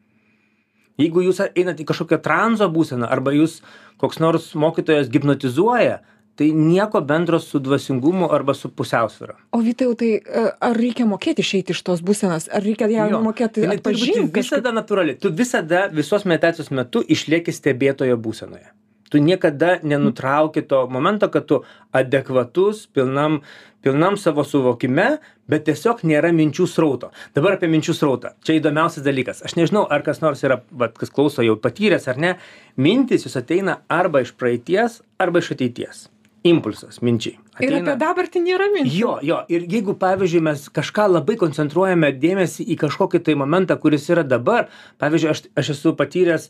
Jeigu 0.98 1.22
jūs 1.26 1.40
einate 1.48 1.82
į 1.82 1.88
kažkokią 1.90 2.20
tranzo 2.22 2.66
būseną 2.74 3.06
arba 3.10 3.34
jūs 3.34 3.60
koks 3.98 4.18
nors 4.22 4.48
mokytojas 4.58 5.10
hipnotizuoja, 5.14 6.00
tai 6.38 6.52
nieko 6.54 7.00
bendro 7.02 7.38
su 7.42 7.58
dvasingumu 7.58 8.28
arba 8.34 8.54
su 8.54 8.70
pusiausvėra. 8.70 9.34
O 9.54 9.58
Vytai, 9.62 9.88
tai 9.98 10.10
e, 10.22 10.42
ar 10.62 10.78
reikia 10.78 11.06
mokėti 11.10 11.42
išeiti 11.42 11.74
iš 11.74 11.82
tos 11.86 12.02
būsenos, 12.06 12.46
ar 12.54 12.62
reikia 12.62 12.86
ją 12.94 13.08
Jo. 13.10 13.22
mokėti 13.26 13.66
atpažinti? 13.66 14.30
visada 14.38 14.70
natūrali. 14.74 15.16
Tu 15.18 15.32
visada 15.34 15.88
visos 15.90 16.22
meditacijos 16.30 16.70
metu 16.70 17.02
išlieki 17.02 17.50
stebėtojo 17.54 18.14
būsenoje. 18.22 18.70
Tu 19.08 19.22
niekada 19.24 19.78
nenutrauki 19.82 20.62
to 20.68 20.86
momento, 20.92 21.28
kad 21.32 21.46
tu 21.48 21.62
adekvatus, 21.96 22.86
pilnam, 22.92 23.40
pilnam 23.82 24.18
savo 24.20 24.44
suvokime, 24.44 25.08
bet 25.48 25.64
tiesiog 25.68 26.04
nėra 26.04 26.30
minčių 26.36 26.68
srauto. 26.68 27.10
Dabar 27.36 27.56
apie 27.56 27.70
minčių 27.72 27.96
srautą. 27.96 28.34
Čia 28.44 28.58
įdomiausias 28.60 29.06
dalykas. 29.06 29.42
Aš 29.46 29.56
nežinau, 29.58 29.86
ar 29.88 30.04
kas 30.06 30.20
nors 30.24 30.44
yra, 30.44 30.60
vat, 30.70 30.98
kas 31.00 31.12
klauso 31.14 31.44
jau 31.46 31.56
patyręs 31.60 32.08
ar 32.12 32.20
ne. 32.20 32.36
Mintis 32.76 33.24
jūs 33.26 33.38
ateina 33.40 33.80
arba 33.88 34.24
iš 34.26 34.36
praeities, 34.36 35.00
arba 35.18 35.44
iš 35.44 35.54
ateities. 35.56 36.06
Impulsas, 36.48 37.00
minčiai. 37.02 37.38
Ir 37.64 37.78
apie 37.80 37.94
dabartį 38.00 38.42
nėra 38.44 38.68
minčių. 38.74 38.92
Jo, 38.94 39.14
jo, 39.24 39.38
ir 39.52 39.64
jeigu, 39.70 39.94
pavyzdžiui, 39.98 40.44
mes 40.48 40.66
kažką 40.74 41.08
labai 41.10 41.38
koncentruojame 41.40 42.12
dėmesį 42.22 42.66
į 42.74 42.78
kažkokį 42.84 43.22
tai 43.26 43.34
momentą, 43.40 43.78
kuris 43.80 44.06
yra 44.12 44.24
dabar, 44.26 44.68
pavyzdžiui, 45.02 45.32
aš, 45.32 45.42
aš 45.58 45.72
esu 45.74 45.94
patyręs, 45.98 46.48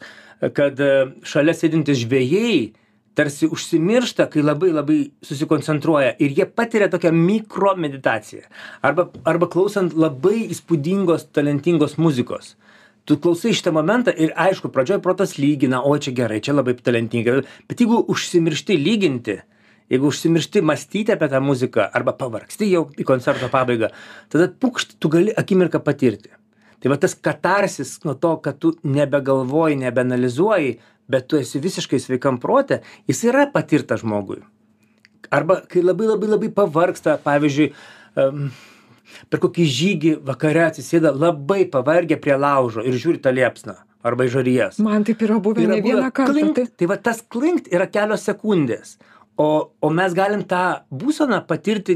kad 0.57 0.81
e, 0.81 0.93
šalia 1.27 1.57
sėdintys 1.57 2.05
žvėjai 2.05 2.61
tarsi 3.19 3.49
užsimiršta, 3.51 4.29
kai 4.31 4.45
labai 4.45 4.71
labai 4.71 4.99
susikoncentruoja 5.27 6.15
ir 6.23 6.35
jie 6.37 6.47
patiria 6.47 6.87
tokią 6.93 7.11
mikro 7.15 7.75
meditaciją. 7.81 8.47
Arba, 8.87 9.09
arba 9.27 9.49
klausant 9.51 9.97
labai 9.99 10.45
įspūdingos, 10.47 11.27
talentingos 11.35 11.99
muzikos. 11.99 12.55
Tu 13.09 13.17
klausai 13.25 13.55
šitą 13.57 13.73
momentą 13.73 14.13
ir 14.13 14.35
aišku, 14.37 14.71
pradžioje 14.71 15.01
protas 15.03 15.39
lygina, 15.41 15.81
o 15.81 15.97
čia 15.97 16.13
gerai, 16.15 16.43
čia 16.45 16.55
labai 16.55 16.77
talentinga. 16.77 17.41
Bet 17.67 17.81
jeigu 17.83 18.03
užsimiršti 18.13 18.77
lyginti, 18.79 19.39
jeigu 19.93 20.11
užsimiršti 20.11 20.63
mąstyti 20.63 21.15
apie 21.15 21.29
tą 21.33 21.41
muziką 21.45 21.89
arba 21.93 22.15
pavargsti 22.17 22.71
jau 22.71 22.85
į 22.99 23.07
koncerto 23.09 23.49
pabaigą, 23.53 23.91
tada 24.33 24.49
pukšt, 24.49 24.99
tu 25.01 25.11
gali 25.13 25.33
akimirką 25.33 25.81
patirti. 25.85 26.33
Tai 26.79 26.93
va 26.93 26.99
tas 27.01 27.15
katarsis 27.15 27.97
nuo 28.05 28.15
to, 28.15 28.37
kad 28.45 28.61
tu 28.63 28.77
nebegalvoji, 28.87 29.81
nebeanalizuoji, 29.81 30.77
bet 31.11 31.27
tu 31.31 31.41
esi 31.41 31.61
visiškai 31.63 31.99
sveikam 32.03 32.39
protė, 32.39 32.83
jis 33.11 33.25
yra 33.27 33.49
patirtas 33.51 34.05
žmogui. 34.05 34.43
Arba 35.35 35.63
kai 35.69 35.83
labai 35.83 36.07
labai 36.13 36.29
labai 36.37 36.53
pavargsta, 36.55 37.17
pavyzdžiui, 37.25 37.73
um, 38.23 38.47
per 39.33 39.43
kokį 39.43 39.67
žygį 39.79 40.15
vakare 40.29 40.69
atsisėda 40.69 41.13
labai 41.17 41.65
pavargę 41.73 42.21
prie 42.21 42.37
laužo 42.39 42.85
ir 42.87 42.97
žiūri 42.97 43.23
tą 43.25 43.35
liepsną 43.35 43.75
arba 44.07 44.29
į 44.29 44.33
žarijas. 44.37 44.79
Man 44.85 45.05
taip 45.07 45.23
yra 45.27 45.41
buvę 45.43 45.67
ne 45.67 45.81
vieną 45.83 46.11
kartą. 46.15 46.33
klinkt, 46.33 46.61
Tai... 46.61 46.67
tai 46.79 46.89
va 46.91 46.97
tas 47.09 47.23
klinkt 47.35 47.73
yra 47.75 47.89
kelios 47.91 48.25
sekundės. 48.29 48.97
O, 49.39 49.71
o 49.81 49.89
mes 49.95 50.15
galim 50.19 50.43
tą 50.51 50.83
būseną 50.91 51.45
patirti 51.47 51.95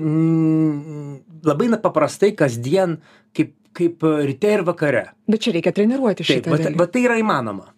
labai 1.43 1.67
paprastai 1.83 2.31
kasdien, 2.39 3.01
kaip, 3.35 3.57
kaip 3.75 4.07
ryte 4.29 4.53
ir 4.59 4.63
vakare. 4.63 5.09
Bet 5.27 5.43
čia 5.43 5.57
reikia 5.57 5.75
treniruoti 5.75 6.23
šitą. 6.29 6.53
va, 6.53 6.61
dalyką. 6.61 6.79
va 6.79 6.87
tai 6.87 7.03
yra 7.09 7.19
įmanoma. 7.19 7.73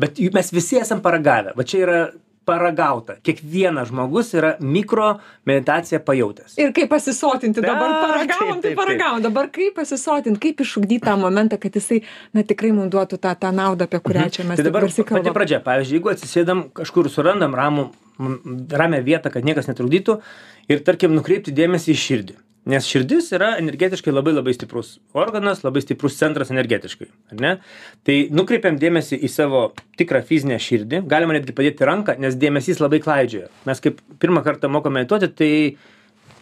Bet 0.00 0.16
juk 0.22 0.32
mes 0.32 0.48
visi 0.56 0.80
esam 0.80 1.02
paragavę. 1.04 1.52
Va 1.58 1.68
čia 1.68 1.84
yra 1.84 2.00
paragauta. 2.48 3.18
Kiekvienas 3.22 3.90
žmogus 3.90 4.32
yra 4.34 4.54
mikro 4.60 5.10
meditaciją 5.48 6.00
pajutęs. 6.06 6.56
Ir 6.60 6.72
kaip 6.76 6.90
pasisotinti, 6.90 7.62
dabar 7.62 7.92
paragavom, 8.06 8.62
tai 8.64 8.74
paragavom, 8.78 9.22
dabar 9.28 9.50
kaip 9.52 9.76
pasisotinti, 9.78 10.40
kaip 10.48 10.64
išugdyti 10.64 11.04
tą 11.06 11.16
momentą, 11.20 11.60
kad 11.60 11.76
jisai, 11.76 12.00
na 12.36 12.44
tikrai 12.46 12.72
mums 12.76 12.90
duotų 12.94 13.20
tą, 13.22 13.34
tą 13.44 13.52
naudą, 13.54 13.86
apie 13.90 14.00
kurią 14.06 14.28
čia 14.32 14.48
mes 14.48 14.60
tai 14.60 14.66
dabar 14.66 14.88
garsiai 14.88 15.06
pati 15.12 15.34
pradžia. 15.36 15.60
Pavyzdžiui, 15.66 16.00
jeigu 16.00 16.14
atsisėdam 16.14 16.64
kažkur 16.80 17.10
surandam 17.12 17.54
ramų, 17.58 17.90
ramę 18.76 19.00
vietą, 19.06 19.32
kad 19.32 19.46
niekas 19.46 19.68
netrukdytų 19.70 20.20
ir, 20.70 20.84
tarkim, 20.86 21.14
nukreipti 21.16 21.54
dėmesį 21.56 21.94
į 21.94 22.00
širdį. 22.04 22.38
Nes 22.70 22.84
širdis 22.84 23.30
yra 23.32 23.54
energetiškai 23.56 24.12
labai 24.12 24.34
labai 24.36 24.52
stiprus 24.52 24.98
organas, 25.16 25.62
labai 25.64 25.80
stiprus 25.80 26.18
centras 26.20 26.50
energetiškai. 26.52 27.06
Tai 28.04 28.16
nukreipiam 28.36 28.76
dėmesį 28.76 29.16
į 29.24 29.30
savo 29.32 29.62
tikrą 29.96 30.20
fizinę 30.28 30.58
širdį. 30.60 31.00
Galima 31.08 31.38
netgi 31.38 31.54
padėti 31.56 31.88
ranką, 31.88 32.18
nes 32.20 32.36
dėmesys 32.36 32.82
labai 32.82 33.00
klaidžioja. 33.00 33.48
Mes 33.64 33.80
kaip 33.80 34.02
pirmą 34.20 34.44
kartą 34.44 34.68
mokome 34.68 35.00
medituoti, 35.00 35.32
tai 35.40 35.52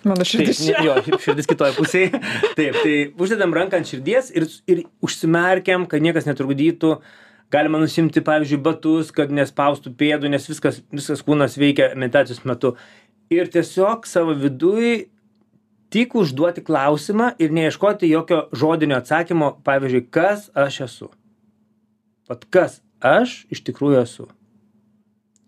Mano 0.06 0.22
širdis 0.26 0.58
Taip, 0.58 0.66
čia. 0.68 0.82
ne- 0.82 0.86
jo, 0.86 1.18
širdis 1.22 1.48
kitoje 1.50 1.74
pusėje. 1.74 2.20
Taip, 2.58 2.76
tai 2.82 2.92
uždedam 3.18 3.54
ranką 3.54 3.80
ant 3.80 3.88
širdies 3.90 4.30
ir, 4.30 4.46
ir 4.70 4.84
užsimerkiam, 5.02 5.86
kad 5.90 6.02
niekas 6.04 6.28
netrukdytų. 6.28 6.92
Galima 7.52 7.80
nusimti, 7.80 8.20
pavyzdžiui, 8.24 8.60
batus, 8.60 9.12
kad 9.14 9.30
nespaustų 9.32 9.94
pėdų, 9.96 10.28
nes 10.34 10.48
viskas, 10.50 10.82
viskas 10.92 11.22
kūnas 11.24 11.56
veikia 11.56 11.94
meditacijos 11.96 12.42
metu. 12.44 12.74
Ir 13.32 13.48
tiesiog 13.52 14.04
savo 14.08 14.34
vidui 14.36 15.08
tik 15.92 16.12
užduoti 16.20 16.60
klausimą 16.64 17.30
ir 17.40 17.54
neieškoti 17.56 18.10
jokio 18.10 18.42
žodinio 18.52 18.98
atsakymo, 19.00 19.54
pavyzdžiui, 19.64 20.04
kas 20.12 20.50
aš 20.52 20.82
esu. 20.88 21.08
Pat 22.28 22.44
kas 22.52 22.82
aš 23.00 23.46
iš 23.48 23.64
tikrųjų 23.64 24.02
esu. 24.02 24.28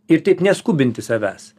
Ir 0.08 0.24
taip 0.24 0.40
neskubinti 0.42 1.04
savęs. 1.04 1.52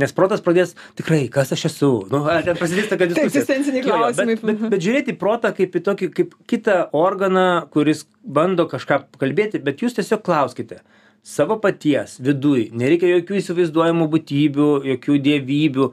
Nes 0.00 0.14
protas 0.16 0.42
pradės 0.44 0.74
tikrai, 0.98 1.22
kas 1.32 1.52
aš 1.54 1.68
esu. 1.70 1.90
Nu, 2.10 2.24
ten 2.46 2.58
prasidės 2.58 2.90
tokia 2.90 3.08
diskusija. 3.12 3.60
Jo, 3.78 4.00
jo. 4.00 4.10
Bet, 4.18 4.42
bet, 4.42 4.64
bet 4.74 4.82
žiūrėti 4.82 5.14
į 5.14 5.20
protą 5.20 5.52
kaip 5.54 5.76
į 5.78 5.84
tokį, 5.86 6.10
kaip 6.16 6.34
kitą 6.50 6.80
organą, 6.98 7.46
kuris 7.74 8.04
bando 8.24 8.66
kažką 8.70 9.04
kalbėti, 9.20 9.62
bet 9.64 9.84
jūs 9.84 9.96
tiesiog 9.98 10.24
klauskite 10.26 10.82
savo 11.24 11.56
paties 11.60 12.18
viduj. 12.22 12.68
Nereikia 12.76 13.08
jokių 13.14 13.38
įsivaizduojamų 13.40 14.10
būtybių, 14.12 14.68
jokių 14.92 15.16
dievybių. 15.24 15.88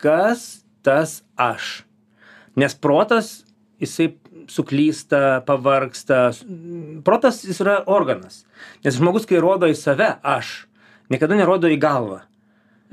Kas 0.00 0.46
tas 0.86 1.18
aš? 1.34 1.80
Nes 2.56 2.76
protas, 2.78 3.40
jisai 3.82 4.12
suklysta, 4.48 5.42
pavargsta. 5.48 6.30
Protas 7.04 7.42
jis 7.44 7.60
yra 7.64 7.80
organas. 7.90 8.44
Nes 8.84 8.96
žmogus, 8.96 9.26
kai 9.28 9.42
rodo 9.42 9.68
į 9.68 9.76
save, 9.78 10.14
aš, 10.22 10.68
niekada 11.10 11.38
nerodo 11.38 11.70
į 11.70 11.80
galvą. 11.82 12.22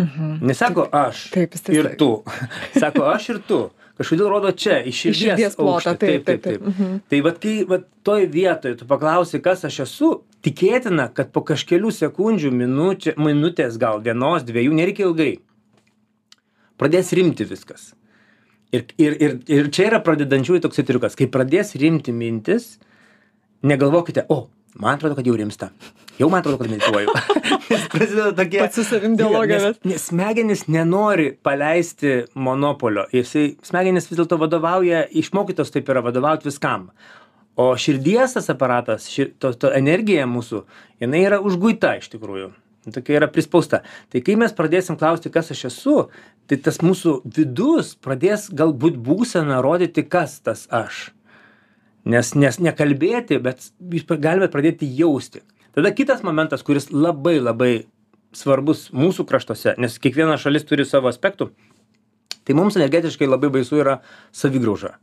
Mhm. 0.02 0.38
Nesako 0.42 0.88
aš 0.92 1.28
Taip, 1.34 1.54
jis 1.54 1.62
tai 1.62 1.78
ir 1.78 1.90
tu. 1.98 2.10
Sako 2.82 3.08
aš 3.14 3.30
ir 3.36 3.42
tu. 3.48 3.62
Kažkodėl 3.94 4.30
rodo 4.32 4.50
čia, 4.58 4.80
iš 4.90 5.04
širdies, 5.06 5.54
plotą, 5.54 5.92
aukštį. 5.94 6.00
taip, 6.02 6.24
taip, 6.26 6.40
taip. 6.42 6.62
Mhm. 6.66 6.94
Tai 7.12 7.20
vad, 7.28 7.36
kai 7.44 7.56
vat, 7.70 7.84
toj 8.02 8.26
vietoje 8.34 8.80
tu 8.80 8.88
paklausi, 8.90 9.38
kas 9.44 9.62
aš 9.70 9.84
esu, 9.86 10.10
tikėtina, 10.46 11.12
kad 11.14 11.30
po 11.36 11.44
kažkelių 11.46 11.92
sekundžių, 11.94 12.50
minučių, 12.58 13.14
minutės, 13.22 13.78
gal 13.82 14.02
vienos, 14.02 14.48
dviejų, 14.48 14.74
nereikia 14.80 15.06
ilgai. 15.06 15.36
Pradės 16.82 17.14
rimti 17.14 17.46
viskas. 17.46 17.92
Ir, 18.74 18.88
ir, 18.98 19.14
ir, 19.22 19.38
ir 19.46 19.70
čia 19.70 19.92
yra 19.92 20.02
pradedančiųjų 20.02 20.64
toks 20.66 20.82
triukas. 20.82 21.14
Kai 21.20 21.30
pradės 21.30 21.76
rimti 21.78 22.16
mintis, 22.18 22.80
negalvokite, 23.62 24.26
o, 24.34 24.48
man 24.76 24.98
atrodo, 24.98 25.16
kad 25.16 25.28
jau 25.28 25.36
rimsta. 25.38 25.70
Jau 26.20 26.30
man 26.30 26.44
atrodo, 26.44 26.60
kad 26.62 26.70
medituoju. 26.70 27.14
Nes 27.72 27.86
prasideda 27.92 28.32
tokie... 28.38 28.60
Pats 28.62 28.78
su 28.78 28.86
savim 28.86 29.16
dialogą 29.18 29.60
nes, 29.62 29.78
nes 29.88 30.08
smegenys 30.12 30.66
nenori 30.72 31.32
paleisti 31.46 32.24
monopolio. 32.36 33.08
Jisai, 33.14 33.54
smegenys 33.66 34.10
vis 34.10 34.20
dėlto 34.20 34.38
vadovauja, 34.42 35.06
išmokytos 35.24 35.74
taip 35.74 35.90
yra 35.94 36.04
vadovauti 36.06 36.50
viskam. 36.50 36.90
O 37.58 37.72
širdies 37.78 38.34
tas 38.38 38.50
aparatas, 38.50 39.08
ši, 39.14 39.30
to, 39.42 39.54
to 39.58 39.70
energija 39.74 40.26
mūsų, 40.30 40.64
jinai 41.02 41.26
yra 41.28 41.42
užguita 41.42 41.96
iš 42.00 42.10
tikrųjų. 42.14 42.52
Tokia 42.92 43.16
yra 43.22 43.30
prispausta. 43.32 43.80
Tai 44.12 44.20
kai 44.26 44.36
mes 44.40 44.52
pradėsim 44.56 44.98
klausti, 45.00 45.32
kas 45.32 45.54
aš 45.54 45.68
esu, 45.70 45.98
tai 46.50 46.58
tas 46.60 46.82
mūsų 46.84 47.22
vidus 47.38 47.94
pradės 47.96 48.50
galbūt 48.52 48.98
būseną 49.06 49.62
rodyti, 49.64 50.04
kas 50.04 50.42
tas 50.44 50.66
aš. 50.74 51.08
Nes, 52.04 52.34
nes 52.36 52.60
nekalbėti, 52.60 53.40
bet 53.40 53.70
jūs 53.80 54.04
galime 54.20 54.50
pradėti 54.52 54.90
jausti. 54.98 55.44
Tada 55.74 55.94
kitas 55.96 56.24
momentas, 56.24 56.64
kuris 56.66 56.90
labai 56.92 57.38
labai 57.40 57.74
svarbus 58.36 58.90
mūsų 58.94 59.26
kraštuose, 59.30 59.78
nes 59.82 59.96
kiekviena 60.02 60.36
šalis 60.42 60.68
turi 60.68 60.86
savo 60.86 61.10
aspektų, 61.10 61.52
tai 62.44 62.58
mums 62.58 62.78
energetiškai 62.78 63.30
labai 63.30 63.50
baisu 63.54 63.80
yra 63.80 64.00
savigrauža. 64.36 64.98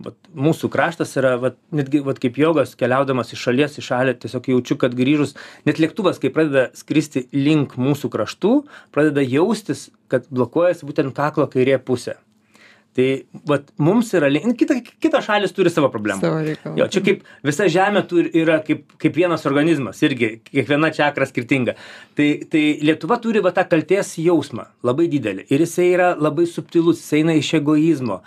Vat 0.00 0.16
mūsų 0.32 0.70
kraštas 0.72 1.12
yra, 1.20 1.34
vat, 1.36 1.58
netgi 1.76 2.00
vat, 2.06 2.16
kaip 2.22 2.38
jogas, 2.40 2.72
keliaudamas 2.78 3.34
iš 3.34 3.42
šalies 3.44 3.76
į 3.76 3.84
šalį, 3.84 4.14
tiesiog 4.22 4.48
jaučiu, 4.54 4.78
kad 4.80 4.96
grįžus, 4.96 5.36
net 5.68 5.82
lėktuvas, 5.82 6.22
kai 6.22 6.30
pradeda 6.32 6.70
skristi 6.78 7.26
link 7.36 7.76
mūsų 7.76 8.08
kraštų, 8.14 8.54
pradeda 8.96 9.26
jaustis, 9.26 9.90
kad 10.08 10.24
blokuojasi 10.32 10.88
būtent 10.88 11.12
kaklo 11.18 11.44
kairė 11.52 11.76
pusė 11.84 12.16
tai 12.96 13.06
vat 13.46 13.68
mums 13.78 14.10
yra 14.18 14.28
lin 14.30 14.54
kita 14.58 14.80
kitos 14.82 15.26
šalys 15.28 15.54
turi 15.54 15.70
savo 15.70 15.90
problemų. 15.92 16.32
Jo 16.78 16.88
čia 16.90 17.02
kaip 17.06 17.22
visa 17.46 17.68
žemė 17.70 18.02
turi 18.10 18.32
yra 18.42 18.58
kaip 18.66 18.96
kaip 19.00 19.16
vienas 19.16 19.46
organizmas 19.46 20.02
irgi 20.06 20.32
kiekviena 20.48 20.90
čakra 20.94 21.28
skirtinga. 21.30 21.76
Tai 22.18 22.28
tai 22.50 22.64
lietuva 22.82 23.20
turi 23.22 23.42
va 23.44 23.54
tą 23.54 23.66
kaltės 23.70 24.16
jausmą 24.18 24.66
labai 24.86 25.06
didelį. 25.12 25.46
Ir 25.54 25.66
jisai 25.66 25.90
yra 25.94 26.10
labai 26.18 26.48
subtilus 26.50 27.02
jis 27.02 27.20
eina 27.20 27.36
iš 27.38 27.52
egoizmo. 27.60 28.20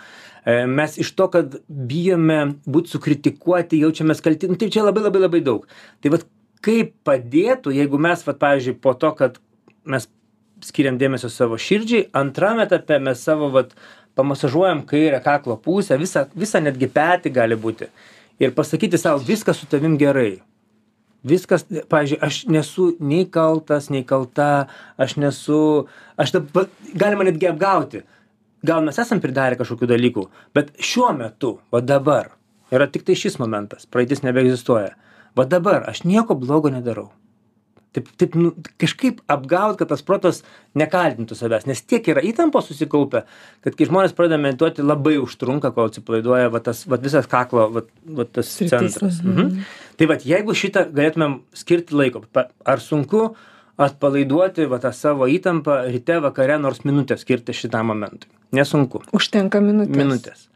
E, 0.44 0.64
mes 0.68 0.98
iš 1.00 1.12
to 1.18 1.28
kad 1.32 1.58
bijome 1.68 2.40
būt 2.64 2.92
sukritikuoti 2.92 3.80
jaučiamės 3.84 4.24
kalti 4.24 4.48
nu 4.48 4.56
tai 4.60 4.72
čia 4.72 4.86
labai 4.86 5.04
labai 5.04 5.26
labai 5.26 5.44
daug. 5.44 5.68
Tai 6.00 6.16
vat 6.16 6.26
kaip 6.64 6.94
padėtų 7.04 7.76
jeigu 7.76 8.00
mes 8.00 8.24
vat 8.24 8.40
pavyzdžiui 8.40 8.80
po 8.80 8.96
to 8.96 9.12
kad 9.18 9.40
mes 9.84 10.08
skiriam 10.64 10.96
dėmesio 11.00 11.28
savo 11.32 11.58
širdžiai 11.60 12.08
antram 12.16 12.62
etape 12.62 12.98
mes 13.02 13.20
savo 13.20 13.50
vat 13.52 13.74
pamasažuojam 14.14 14.82
kairę 14.86 15.20
kaklo 15.24 15.56
pusę 15.56 15.98
visą 15.98 16.24
visą 16.36 16.62
netgi 16.64 16.88
petį 16.88 17.32
gali 17.34 17.58
būti. 17.58 17.88
Ir 18.42 18.54
pasakyti 18.54 18.98
sau 18.98 19.18
viskas 19.18 19.60
su 19.60 19.66
tavim 19.70 19.96
gerai. 19.98 20.42
Viskas 21.24 21.64
pavyzdžiui 21.64 22.20
aš 22.26 22.40
nesu 22.52 22.90
nei 23.00 23.24
kaltas 23.36 23.88
nei 23.90 24.04
kalta 24.04 24.66
aš 25.00 25.16
nesu 25.16 25.60
aš 26.20 26.34
dabar 26.36 26.68
galima 26.94 27.24
netgi 27.30 27.50
apgauti. 27.50 28.04
Gal 28.64 28.84
mes 28.84 28.98
esam 28.98 29.20
pridarę 29.20 29.58
kažkokių 29.60 29.90
dalykų 29.94 30.28
bet 30.56 30.72
šiuo 30.78 31.12
metu 31.16 31.58
va 31.72 31.80
dabar 31.80 32.32
yra 32.74 32.88
tiktai 32.90 33.16
šis 33.18 33.38
momentas 33.42 33.86
praeitis 33.86 34.24
nebeegzistuoja. 34.26 34.94
Va 35.34 35.44
dabar 35.50 35.88
aš 35.90 36.04
nieko 36.04 36.36
blogo 36.38 36.70
nedarau 36.70 37.10
taip 37.94 38.10
taip 38.18 38.34
nu 38.38 38.52
kažkaip 38.80 39.20
apgaut 39.30 39.78
kad 39.78 39.90
tas 39.92 40.02
protas 40.06 40.42
nekaltintų 40.78 41.36
savęs 41.38 41.66
nes 41.70 41.82
tiek 41.86 42.06
yra 42.10 42.22
įtampos 42.26 42.68
susikaupę 42.70 43.24
kad 43.64 43.78
kai 43.78 43.88
žmonės 43.88 44.16
pradeda 44.16 44.40
medituoti 44.42 44.84
labai 44.84 45.16
užtrunka 45.22 45.70
kol 45.76 45.90
atsipalaiduoja 45.90 46.50
va 46.54 46.62
tas 46.64 46.84
vat 46.90 47.04
visas 47.06 47.28
kaklo 47.30 47.68
vat 47.78 47.90
vat 48.20 48.32
tas 48.34 48.50
centras 48.58 49.20
mhm. 49.22 49.34
mhm. 49.34 49.66
tai 49.98 50.10
vat 50.10 50.26
jeigu 50.26 50.56
šitą 50.58 50.88
galėtumėm 50.94 51.40
skirti 51.56 51.96
laiko 51.98 52.24
ar 52.34 52.82
sunku 52.82 53.28
atpalaiduoti 53.84 54.68
va 54.70 54.80
tą 54.82 54.92
savo 54.94 55.30
įtampą 55.30 55.84
ryte 55.90 56.18
vakare 56.22 56.58
nors 56.62 56.84
minutę 56.86 57.18
skirti 57.20 57.54
šitam 57.54 57.90
momentui 57.92 58.30
nesunku 58.54 59.02
Užtenka 59.14 59.62
minutės. 59.62 59.96
minutės 59.96 60.46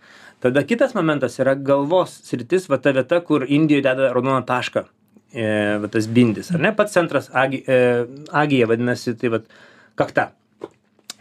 tada 0.42 0.62
kitas 0.66 0.94
momentas 0.98 1.38
yra 1.42 1.54
galvos 1.54 2.18
sritis 2.26 2.68
va 2.70 2.78
ta 2.82 2.94
vieta 2.94 3.22
kur 3.22 3.46
indijoj 3.46 3.86
deda 3.86 4.12
raudoną 4.14 4.42
tašką 4.46 4.88
e, 5.32 5.46
va 5.82 5.90
tas 5.92 6.08
bindis 6.08 6.52
ar 6.54 6.62
ne? 6.62 6.72
Pats 6.76 6.94
centras 6.96 7.30
agi, 7.32 7.62
e, 7.66 8.04
agija 8.32 8.68
vadinasi 8.70 9.16
tai 9.18 9.32
vat 9.36 9.48
kakta. 9.98 10.30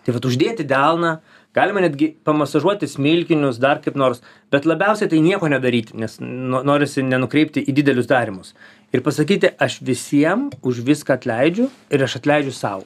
Tai 0.05 0.15
vat 0.15 0.27
uždėti 0.29 0.67
delną 0.67 1.17
galima 1.57 1.81
netgi 1.81 2.11
pamasažuoti 2.27 2.87
smilkinius 2.89 3.59
dar 3.61 3.81
kaip 3.83 3.97
nors 3.99 4.21
bet 4.53 4.67
labiausiai 4.69 5.09
tai 5.11 5.21
nieko 5.25 5.49
nedaryti 5.51 5.97
nes 5.97 6.19
no, 6.21 6.61
norisi 6.69 7.03
nenukreipti 7.03 7.63
į 7.65 7.75
didelius 7.79 8.09
darymus 8.11 8.53
ir 8.93 9.03
pasakyti 9.05 9.51
aš 9.65 9.79
visiem 9.89 10.47
už 10.61 10.83
viską 10.89 11.17
atleidžiu 11.17 11.69
ir 11.91 12.05
aš 12.05 12.19
atleidžiu 12.21 12.53
sau. 12.55 12.85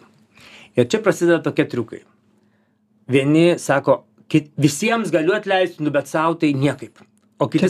Ir 0.78 0.88
čia 0.88 1.02
prasideda 1.04 1.42
tokie 1.44 1.66
triukai. 1.68 2.02
Vieni 3.12 3.60
sako 3.60 4.06
visiems 4.32 5.12
galiu 5.12 5.36
atleisti 5.36 5.84
nu 5.84 5.92
bet 5.92 6.08
sau 6.08 6.34
tai 6.40 6.54
niekaip 6.56 7.04
o 7.42 7.48
kiti 7.50 7.70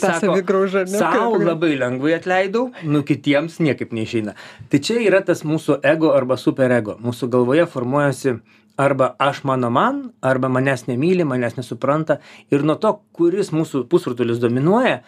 sako 1.00 1.32
Kaip- 1.40 1.46
labai 1.48 1.72
lengvai 1.80 2.14
atleidau 2.20 2.68
nu 2.84 3.02
kitiems 3.08 3.60
niekaip 3.64 3.94
neišeina. 3.96 4.36
Tai 4.70 4.80
čia 4.84 5.00
yra 5.08 5.24
tas 5.26 5.44
mūsų 5.48 5.80
ego 5.94 6.12
arba 6.16 6.38
superego. 6.38 6.98
Mūsų 7.02 7.30
galvoje 7.32 7.66
formuojasi 7.72 8.36
arba 8.82 9.16
aš 9.20 9.44
mano 9.48 9.70
man 9.74 10.04
arba 10.22 10.50
manęs 10.50 10.88
nemyli 10.90 11.24
manęs 11.28 11.58
nesupranta. 11.60 12.20
Ir 12.52 12.64
nuo 12.68 12.76
to 12.76 12.94
kuris 13.16 13.52
mūsų 13.56 13.86
pusrutulis 13.92 14.40
dominuoja 14.44 15.02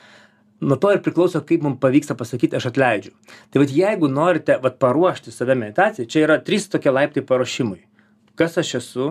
nuo 0.63 0.77
to 0.79 0.91
ir 0.95 1.01
priklauso 1.03 1.41
kaip 1.43 1.63
mum 1.65 1.75
pavyksta 1.77 2.15
pasakyt 2.15 2.55
aš 2.57 2.69
atleidžiu. 2.71 3.11
Tai 3.51 3.63
vat 3.63 3.73
jeigu 3.73 4.07
norite 4.07 4.57
vat 4.63 4.79
paruošti 4.79 5.31
save 5.31 5.55
meditacijai 5.59 6.07
čia 6.07 6.23
yra 6.27 6.39
trys 6.39 6.69
tokie 6.71 6.91
laiptai 6.93 7.23
paruošimui. 7.27 7.81
Kas 8.39 8.57
aš 8.57 8.75
esu 8.79 9.09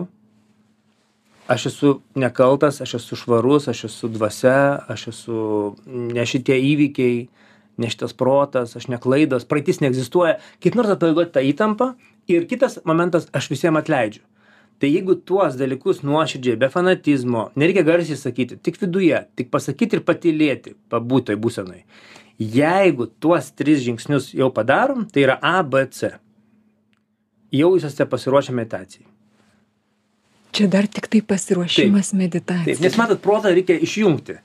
aš 1.47 1.65
esu 1.65 2.01
nekaltas 2.15 2.81
aš 2.81 2.93
esu 2.93 3.15
švarus 3.15 3.67
aš 3.67 3.83
esu 3.83 4.07
dvasia 4.07 4.79
aš 4.87 5.07
esu 5.07 5.75
ne 5.85 6.25
šitie 6.25 6.55
įvykiai 6.71 7.27
ne 7.77 7.89
šitas 7.89 8.13
protas 8.13 8.75
aš 8.77 8.87
ne 8.87 8.99
klaidos 9.01 9.45
praeitis 9.49 9.81
neegzistuoja. 9.81 10.37
Kaip 10.63 10.77
nors 10.77 10.93
atpalaiduot 10.93 11.33
tą 11.33 11.43
įtampą 11.43 11.93
ir 12.31 12.47
kitas 12.47 12.79
momentas 12.85 13.27
aš 13.33 13.49
visiem 13.51 13.79
atleidžiu. 13.79 14.23
Tai 14.79 14.89
jeigu 14.89 15.15
tuos 15.15 15.55
dalykus 15.59 16.01
nuoširdžiai 16.03 16.59
be 16.59 16.69
fanatizmo 16.71 17.49
nereikia 17.59 17.85
garsiai 17.87 18.19
sakyti 18.19 18.57
tik 18.57 18.79
viduje 18.81 19.23
tik 19.35 19.51
pasakyti 19.51 19.99
ir 19.99 20.03
patylėti 20.07 20.77
pabūt 20.91 21.31
toj 21.31 21.39
būsenoj. 21.43 21.81
Jeigu 22.39 23.07
tuos 23.19 23.51
tris 23.51 23.83
žingsnius 23.85 24.31
jau 24.33 24.51
padarom 24.53 25.07
tai 25.09 25.27
yra 25.27 25.39
a 25.41 25.61
b 25.63 25.85
c. 25.91 26.13
Jau 27.53 27.75
jūs 27.75 27.85
esate 27.85 28.09
pasiruošę 28.09 28.55
meditacijai 28.55 29.12
Čia 30.53 30.67
dar 30.69 30.85
tik 30.85 31.09
tai 31.09 31.23
pasiruošimas 31.25 32.13
meditacijai. 32.17 32.75
Taip, 32.75 32.83
nes 32.85 32.97
matot, 32.99 33.21
protą 33.23 33.53
reikia 33.55 33.79
išjungti. 33.81 34.37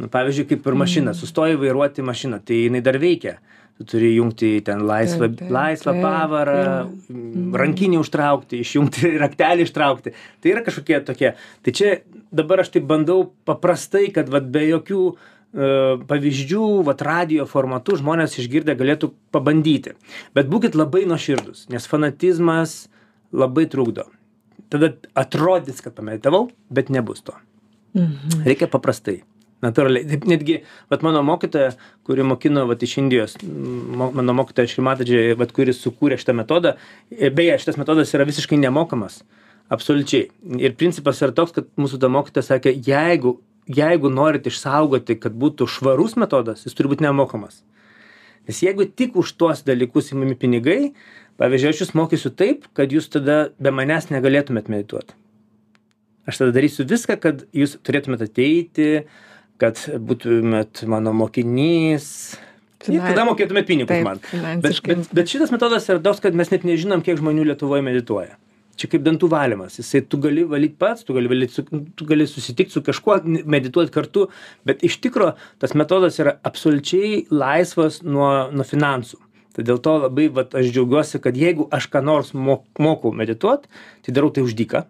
Nu, 0.00 0.08
pavyzdžiui, 0.10 0.48
kaip 0.50 0.66
ir 0.66 0.76
mašina, 0.80 1.14
sustoji 1.14 1.58
vairuoti 1.60 2.02
mašiną, 2.06 2.40
tai 2.46 2.64
jinai 2.64 2.80
dar 2.82 2.98
veikia. 2.98 3.36
Tu 3.80 3.86
turi 3.88 4.10
jungti 4.12 4.58
ten 4.64 4.82
laisvą, 4.84 5.30
Taip, 5.30 5.38
taip, 5.38 5.52
laisvą 5.56 5.94
taip, 5.94 6.02
pavarą, 6.04 6.56
jo. 6.60 7.14
mm, 7.14 7.54
rankinį 7.62 8.00
užtraukti, 8.02 8.60
išjungti 8.60 9.12
raktelį 9.22 9.64
ištraukti. 9.64 10.12
Tai 10.42 10.52
yra 10.52 10.64
kažkokie 10.66 10.98
tokie. 11.06 11.32
Tai 11.64 11.74
čia 11.78 11.94
dabar 12.28 12.60
aš 12.64 12.74
taip 12.76 12.84
bandau 12.90 13.30
paprastai, 13.48 14.10
kad 14.12 14.28
vat, 14.32 14.50
be 14.52 14.66
jokių 14.66 15.00
e, 15.08 15.16
pavyzdžių, 16.10 16.68
vat 16.90 17.04
radio 17.06 17.48
formatu 17.48 17.96
žmonės 18.02 18.36
išgirdę 18.42 18.76
galėtų 18.76 19.14
pabandyti. 19.32 19.96
Bet 20.36 20.52
būkit 20.52 20.76
labai 20.76 21.06
nuoširdus, 21.08 21.68
nes 21.72 21.88
fanatizmas 21.88 22.82
labai 23.32 23.64
trukdo. 23.70 24.10
Tada 24.70 24.92
atrodys, 25.18 25.82
kad 25.82 25.96
pameditavau, 25.96 26.48
bet 26.70 26.92
nebus 26.94 27.24
to. 27.26 27.34
Mhm. 27.98 28.44
Reikia 28.46 28.70
paprastai. 28.70 29.20
Natūraliai. 29.60 30.06
Taip 30.08 30.24
netgi, 30.24 30.54
vat 30.88 31.02
mano 31.04 31.20
mokytoja, 31.26 31.74
kuri 32.08 32.24
mokino 32.24 32.62
vat, 32.68 32.80
iš 32.80 32.94
Indijos, 33.02 33.34
mano 33.44 34.32
mokytoja 34.38 34.70
Šrimatadžiai, 34.72 35.36
kuris 35.52 35.82
sukūrė 35.84 36.16
šitą 36.20 36.32
metodą, 36.38 36.78
e, 37.12 37.28
beje, 37.28 37.58
šitas 37.60 37.76
metodas 37.76 38.14
yra 38.16 38.24
visiškai 38.24 38.56
nemokamas. 38.56 39.20
Absoliučiai. 39.70 40.30
Ir 40.64 40.72
principas 40.80 41.20
yra 41.20 41.34
toks, 41.36 41.52
kad 41.58 41.68
mūsų 41.76 42.00
ta 42.00 42.08
mokytoja 42.08 42.46
sakė, 42.46 42.72
jeigu, 42.86 43.36
jeigu 43.68 44.10
norit 44.10 44.48
išsaugoti, 44.48 45.18
kad 45.20 45.36
būtų 45.36 45.68
švarus 45.68 46.16
metodas, 46.16 46.64
jis 46.64 46.74
turi 46.78 46.94
būti 46.94 47.04
nemokamas. 47.04 47.60
Nes 48.48 48.62
jeigu 48.64 48.88
tik 48.88 49.18
už 49.20 49.36
tuos 49.38 49.60
dalykus 49.62 50.08
įmami 50.14 50.34
pinigai, 50.40 50.94
pavyzdžiui, 51.40 51.72
aš 51.72 51.82
jūs 51.84 51.94
mokysiu 51.98 52.30
taip, 52.36 52.66
kad 52.76 52.92
jūs 52.92 53.08
tada 53.12 53.38
be 53.58 53.72
manęs 53.74 54.10
negalėtumėt 54.12 54.68
medituoti. 54.72 55.16
Aš 56.28 56.42
tada 56.42 56.52
darysiu 56.54 56.84
viską, 56.86 57.16
kad 57.20 57.46
jūs 57.56 57.78
turėtumėt 57.86 58.22
ateiti, 58.28 58.90
kad 59.60 59.80
būtumėt 60.04 60.84
mano 60.88 61.12
mokinys. 61.16 62.06
Ir 62.80 62.94
Finan- 62.94 63.10
tada 63.12 63.24
mokėtumėt 63.28 63.66
pinigus 63.68 63.90
Taip, 63.92 64.04
man. 64.06 64.20
Bet, 64.22 64.30
finansiškai. 64.32 64.94
bet, 64.94 65.10
bet 65.18 65.32
šitas 65.32 65.50
metodas 65.52 65.88
yra 65.92 66.00
toks, 66.00 66.22
kad 66.24 66.36
mes 66.38 66.48
net 66.52 66.62
nežinom, 66.64 67.02
kiek 67.04 67.18
žmonių 67.20 67.44
Lietuvoje 67.50 67.84
medituoja. 67.84 68.36
čia 68.80 68.88
kaip 68.88 69.02
dantų 69.04 69.28
valymas 69.28 69.74
jisai 69.76 70.00
tu 70.08 70.16
gali 70.16 70.40
valyt 70.48 70.78
pats 70.80 71.04
tu 71.04 71.12
gali 71.12 71.28
valyt 71.28 71.50
su 71.52 71.60
tu 71.68 72.06
gali 72.08 72.24
susitikt 72.24 72.72
su 72.72 72.80
kažkuo 72.80 73.18
medituot 73.44 73.90
kartu 73.92 74.22
bet 74.64 74.80
iš 74.86 74.96
tikro 75.04 75.34
tas 75.60 75.74
metodas 75.76 76.16
yra 76.22 76.38
absoliučiai 76.48 77.26
laisvas 77.28 77.98
nuo 78.02 78.30
nuo 78.54 78.64
finansų 78.64 79.18
tai 79.60 79.68
dėl 79.68 79.82
to 79.84 79.98
labai 80.06 80.30
vat 80.32 80.56
aš 80.56 80.72
džiaugiuosi 80.72 81.20
kad 81.20 81.36
jeigu 81.36 81.68
aš 81.76 81.90
ką 81.92 82.02
nors 82.04 82.32
mo 82.32 82.62
moku 82.80 83.12
medituot 83.12 83.68
tai 84.06 84.16
darau 84.16 84.32
tai 84.32 84.46
už 84.48 84.56
dyką 84.56 84.86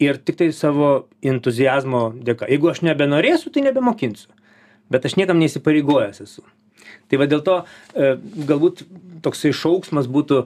ir 0.00 0.18
tiktai 0.20 0.50
savo 0.52 1.08
entuziazmo 1.24 2.10
dėka. 2.12 2.48
Jeigu 2.52 2.68
aš 2.70 2.82
nebenorėsiu 2.86 3.50
tai 3.52 3.64
nebemokinsiu 3.66 4.30
bet 4.92 5.06
aš 5.06 5.16
niekam 5.18 5.40
neįsipareigojęs 5.42 6.22
esu. 6.22 6.44
Tai 7.10 7.20
va 7.20 7.28
dėl 7.30 7.42
to 7.46 7.56
e, 7.62 8.14
galbūt 8.48 8.84
toksai 9.24 9.52
šauksmas 9.56 10.08
būtų 10.10 10.44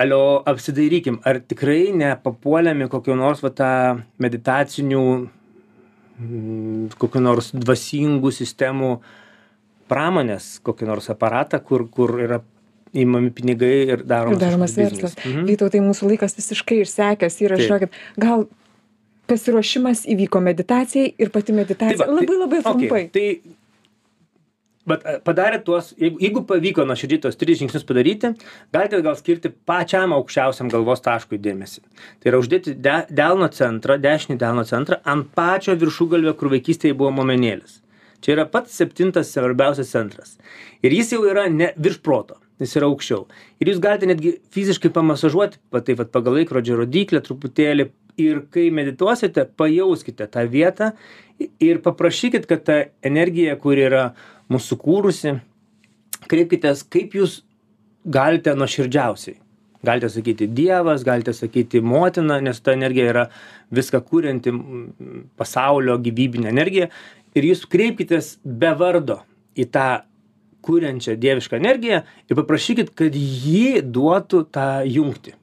alio 0.00 0.40
apsidairykim 0.48 1.20
ar 1.28 1.40
tikrai 1.44 1.92
nepapuolėm 1.96 2.86
į 2.86 2.90
kokių 2.92 3.16
nors 3.20 3.42
va 3.44 3.52
tą 3.54 3.72
meditacinių 4.22 5.02
mm, 5.18 6.86
kokių 7.00 7.24
nors 7.24 7.52
dvasingų 7.52 8.32
sistemų 8.34 8.94
pramonės 9.92 10.56
kokį 10.64 10.88
nors 10.88 11.10
aparatą 11.12 11.60
kur 11.60 11.84
kur 11.92 12.16
yra 12.24 12.40
imami 12.92 13.30
pinigai 13.34 13.76
ir 13.94 14.02
daromas, 14.04 14.36
ir 14.36 14.44
daromas 14.44 14.76
verslas. 14.76 15.16
Mhm. 15.22 15.46
Vytautai, 15.48 15.80
mūsų 15.84 16.12
laikas 16.12 16.36
visiškai 16.38 16.82
išsekęs 16.84 17.40
yra, 17.46 17.60
žiūrėkit, 17.60 17.96
gal 18.20 18.46
pasiruošimas 19.30 20.04
įvyko 20.12 20.42
meditacijai 20.44 21.14
ir 21.18 21.32
pati 21.32 21.56
meditacija. 21.56 22.04
Tai 22.04 22.08
va, 22.08 22.20
labai 22.20 22.38
labai 22.38 22.62
trumpai. 22.66 23.02
Okay, 23.08 23.10
tai 23.14 23.58
bet 24.86 25.04
padarę 25.24 25.60
tuos 25.62 25.92
jeigu 25.98 26.18
jeigu 26.20 26.42
pavyko 26.46 26.84
nuoširdžiai 26.88 27.22
tuos 27.22 27.38
tris 27.38 27.60
žingsnius 27.60 27.84
padaryti 27.86 28.32
galite 28.74 28.98
gal 29.06 29.14
skirti 29.18 29.52
pačiam 29.70 30.14
aukščiausiam 30.16 30.70
galvos 30.72 31.04
taškui 31.04 31.38
dėmesį 31.42 31.84
tai 31.84 32.32
yra 32.32 32.40
uždėti 32.42 32.74
de 32.86 32.96
delno 33.22 33.48
centrą 33.54 33.98
dešinį 34.02 34.38
delno 34.42 34.66
centrą 34.66 34.98
ant 35.14 35.30
pačio 35.38 35.76
viršugalvio 35.78 36.34
kur 36.38 36.50
vaikystėje 36.56 36.98
buvo 36.98 37.14
momenėlis 37.20 37.78
čia 38.24 38.34
yra 38.36 38.48
pats 38.50 38.74
septintas 38.82 39.30
svarbiausias 39.34 39.94
centras 39.94 40.34
ir 40.82 40.98
jis 40.98 41.14
jau 41.14 41.22
yra 41.30 41.46
ne 41.46 41.70
virš 41.78 42.02
proto 42.02 42.41
jis 42.62 42.76
yra 42.80 42.88
aukščiau 42.90 43.26
ir 43.60 43.72
jūs 43.72 43.82
galite 43.82 44.08
netgi 44.10 44.36
fiziškai 44.54 44.92
pamasažuoti 44.94 45.60
va 45.74 45.82
taip 45.84 46.00
vat 46.02 46.12
pagal 46.14 46.38
laikrodžio 46.40 46.78
rodyklę 46.80 47.22
truputėlį 47.26 47.90
ir 48.22 48.42
kai 48.52 48.68
medituosite 48.74 49.46
pajauskite 49.56 50.28
tą 50.30 50.44
vietą 50.50 50.92
ir 51.60 51.80
paprašykit 51.84 52.46
kad 52.46 52.64
ta 52.66 52.78
energija 53.02 53.56
kuri 53.60 53.86
yra 53.88 54.04
mus 54.52 54.68
sukūrusi, 54.70 55.38
kreipkitės, 56.30 56.84
kaip 56.92 57.16
jūs 57.16 57.40
galite 58.04 58.54
nuoširdžiausiai. 58.58 59.38
Galite 59.82 60.12
sakyti 60.14 60.46
Dievas, 60.46 61.02
galite 61.02 61.34
sakyti 61.34 61.80
motina, 61.82 62.38
nes 62.44 62.60
ta 62.62 62.76
energija 62.76 63.08
yra 63.10 63.24
viską 63.74 63.98
kūrinti 64.06 64.52
pasaulio 65.38 65.96
gyvybinė 66.02 66.52
energija. 66.52 66.90
Ir 67.34 67.48
jūs 67.48 67.64
kreipkitės 67.66 68.36
be 68.44 68.70
vardo 68.78 69.22
į 69.58 69.66
tą 69.74 69.88
kūrenčią 70.64 71.16
dievišką 71.20 71.58
energiją 71.58 72.02
ir 72.30 72.38
paprašykit, 72.38 72.92
kad 72.98 73.16
ji 73.16 73.82
duotų 73.82 74.44
tą 74.54 74.66
jungti. 74.88 75.34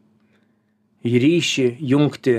Į 1.05 1.21
ryšį, 1.23 1.67
jungti, 1.91 2.36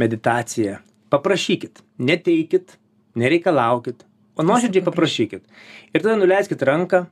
meditaciją. 0.00 0.78
Paprašykit, 1.12 1.82
neteikit, 2.00 2.76
nereikalaukit, 3.20 4.04
o 4.36 4.44
nuoširdžiai 4.46 4.84
paprašykit. 4.84 5.42
Ir 5.92 6.04
tada 6.04 6.16
nuleiskit 6.20 6.62
ranką, 6.64 7.04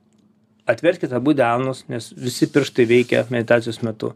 atverskit 0.71 1.13
abu 1.17 1.35
delnus, 1.37 1.85
nes 1.89 2.11
visi 2.17 2.49
pirštai 2.53 2.87
veikia 2.89 3.25
meditacijos 3.33 3.83
metu. 3.87 4.15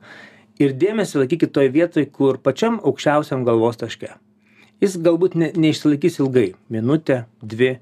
Ir 0.60 0.76
dėmesį 0.78 1.24
laikykit 1.24 1.52
toje 1.54 1.72
vietoje, 1.74 2.08
kur 2.14 2.38
pačiam 2.38 2.78
aukščiausiam 2.80 3.42
galvos 3.46 3.80
taške. 3.80 4.12
Jis 4.82 4.96
galbūt 5.02 5.34
ne, 5.38 5.50
neišsilaikys 5.58 6.20
ilgai- 6.22 6.52
minutę, 6.74 7.24
dvi. 7.42 7.78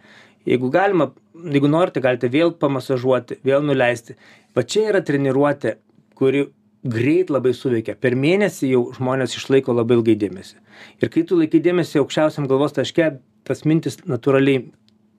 Jeigu 0.49 0.71
galima, 0.71 1.13
jeigu 1.45 1.71
norite, 1.71 2.03
galite 2.05 2.31
vėl 2.33 2.55
pamasažuoti, 2.59 3.41
vėl 3.47 3.65
nuleisti. 3.67 4.17
Va 4.57 4.65
čia 4.65 4.89
yra 4.93 5.03
treniruotė, 5.05 5.77
kuri 6.19 6.47
greit 6.83 7.31
labai 7.31 7.53
suveikia. 7.55 7.95
Per 7.99 8.17
mėnesį 8.19 8.73
jau 8.73 8.83
žmonės 8.97 9.37
išlaiko 9.39 9.75
labai 9.75 10.01
ilgai 10.01 10.17
dėmesį. 10.19 10.59
Ir 11.03 11.13
kai 11.13 11.23
tu 11.29 11.39
laikai 11.39 11.63
dėmesį 11.63 12.03
aukščiausiam 12.03 12.49
galvos 12.51 12.75
taške, 12.77 13.13
tas 13.47 13.65
mintis 13.69 14.01
natūraliai 14.09 14.67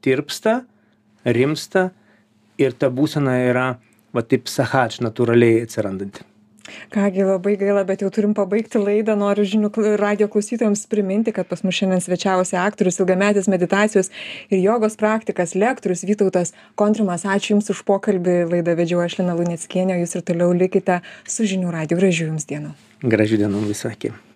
tirpsta, 0.03 0.63
rimsta 1.23 1.89
ir 2.59 2.75
ta 2.75 2.91
būsena 2.91 3.39
yra 3.47 3.67
va 4.13 4.27
taip 4.27 4.51
sahač 4.51 4.99
natūraliai 5.03 5.63
atsirandanti. 5.63 6.32
Kągi 6.93 7.23
labai 7.27 7.57
gaila, 7.59 7.83
bet 7.83 8.01
jau 8.05 8.09
turim 8.13 8.33
pabaigti 8.37 8.79
laidą. 8.79 9.17
Noriu 9.19 9.43
žinių 9.43 9.71
radio 9.99 10.29
klausytojams 10.31 10.85
priminti, 10.87 11.33
kad 11.35 11.49
pas 11.49 11.63
mus 11.65 11.75
šiandien 11.75 12.03
svečiavosi 12.03 12.55
aktorius, 12.59 13.01
ilgametis 13.03 13.51
meditacijos 13.51 14.11
ir 14.49 14.63
jogos 14.63 14.95
praktikas, 14.99 15.57
lektorius 15.59 16.05
Vytautas 16.07 16.55
Kontrimas. 16.79 17.27
Ačiū 17.27 17.57
Jums 17.57 17.71
už 17.73 17.83
pokalbį. 17.87 18.39
Laidą 18.55 18.77
vedžiau 18.79 19.03
aš 19.03 19.19
Lina 19.19 19.35
Luneckienė, 19.35 19.99
Jūs 20.03 20.15
ir 20.19 20.27
toliau 20.31 20.53
likite 20.55 21.01
su 21.27 21.47
žinių 21.49 21.73
radio. 21.75 21.99
Gražių 21.99 22.31
Jums 22.31 22.47
dienų. 22.47 22.77
Gražių 23.03 23.43
dienų 23.43 23.67
visakį. 23.73 24.15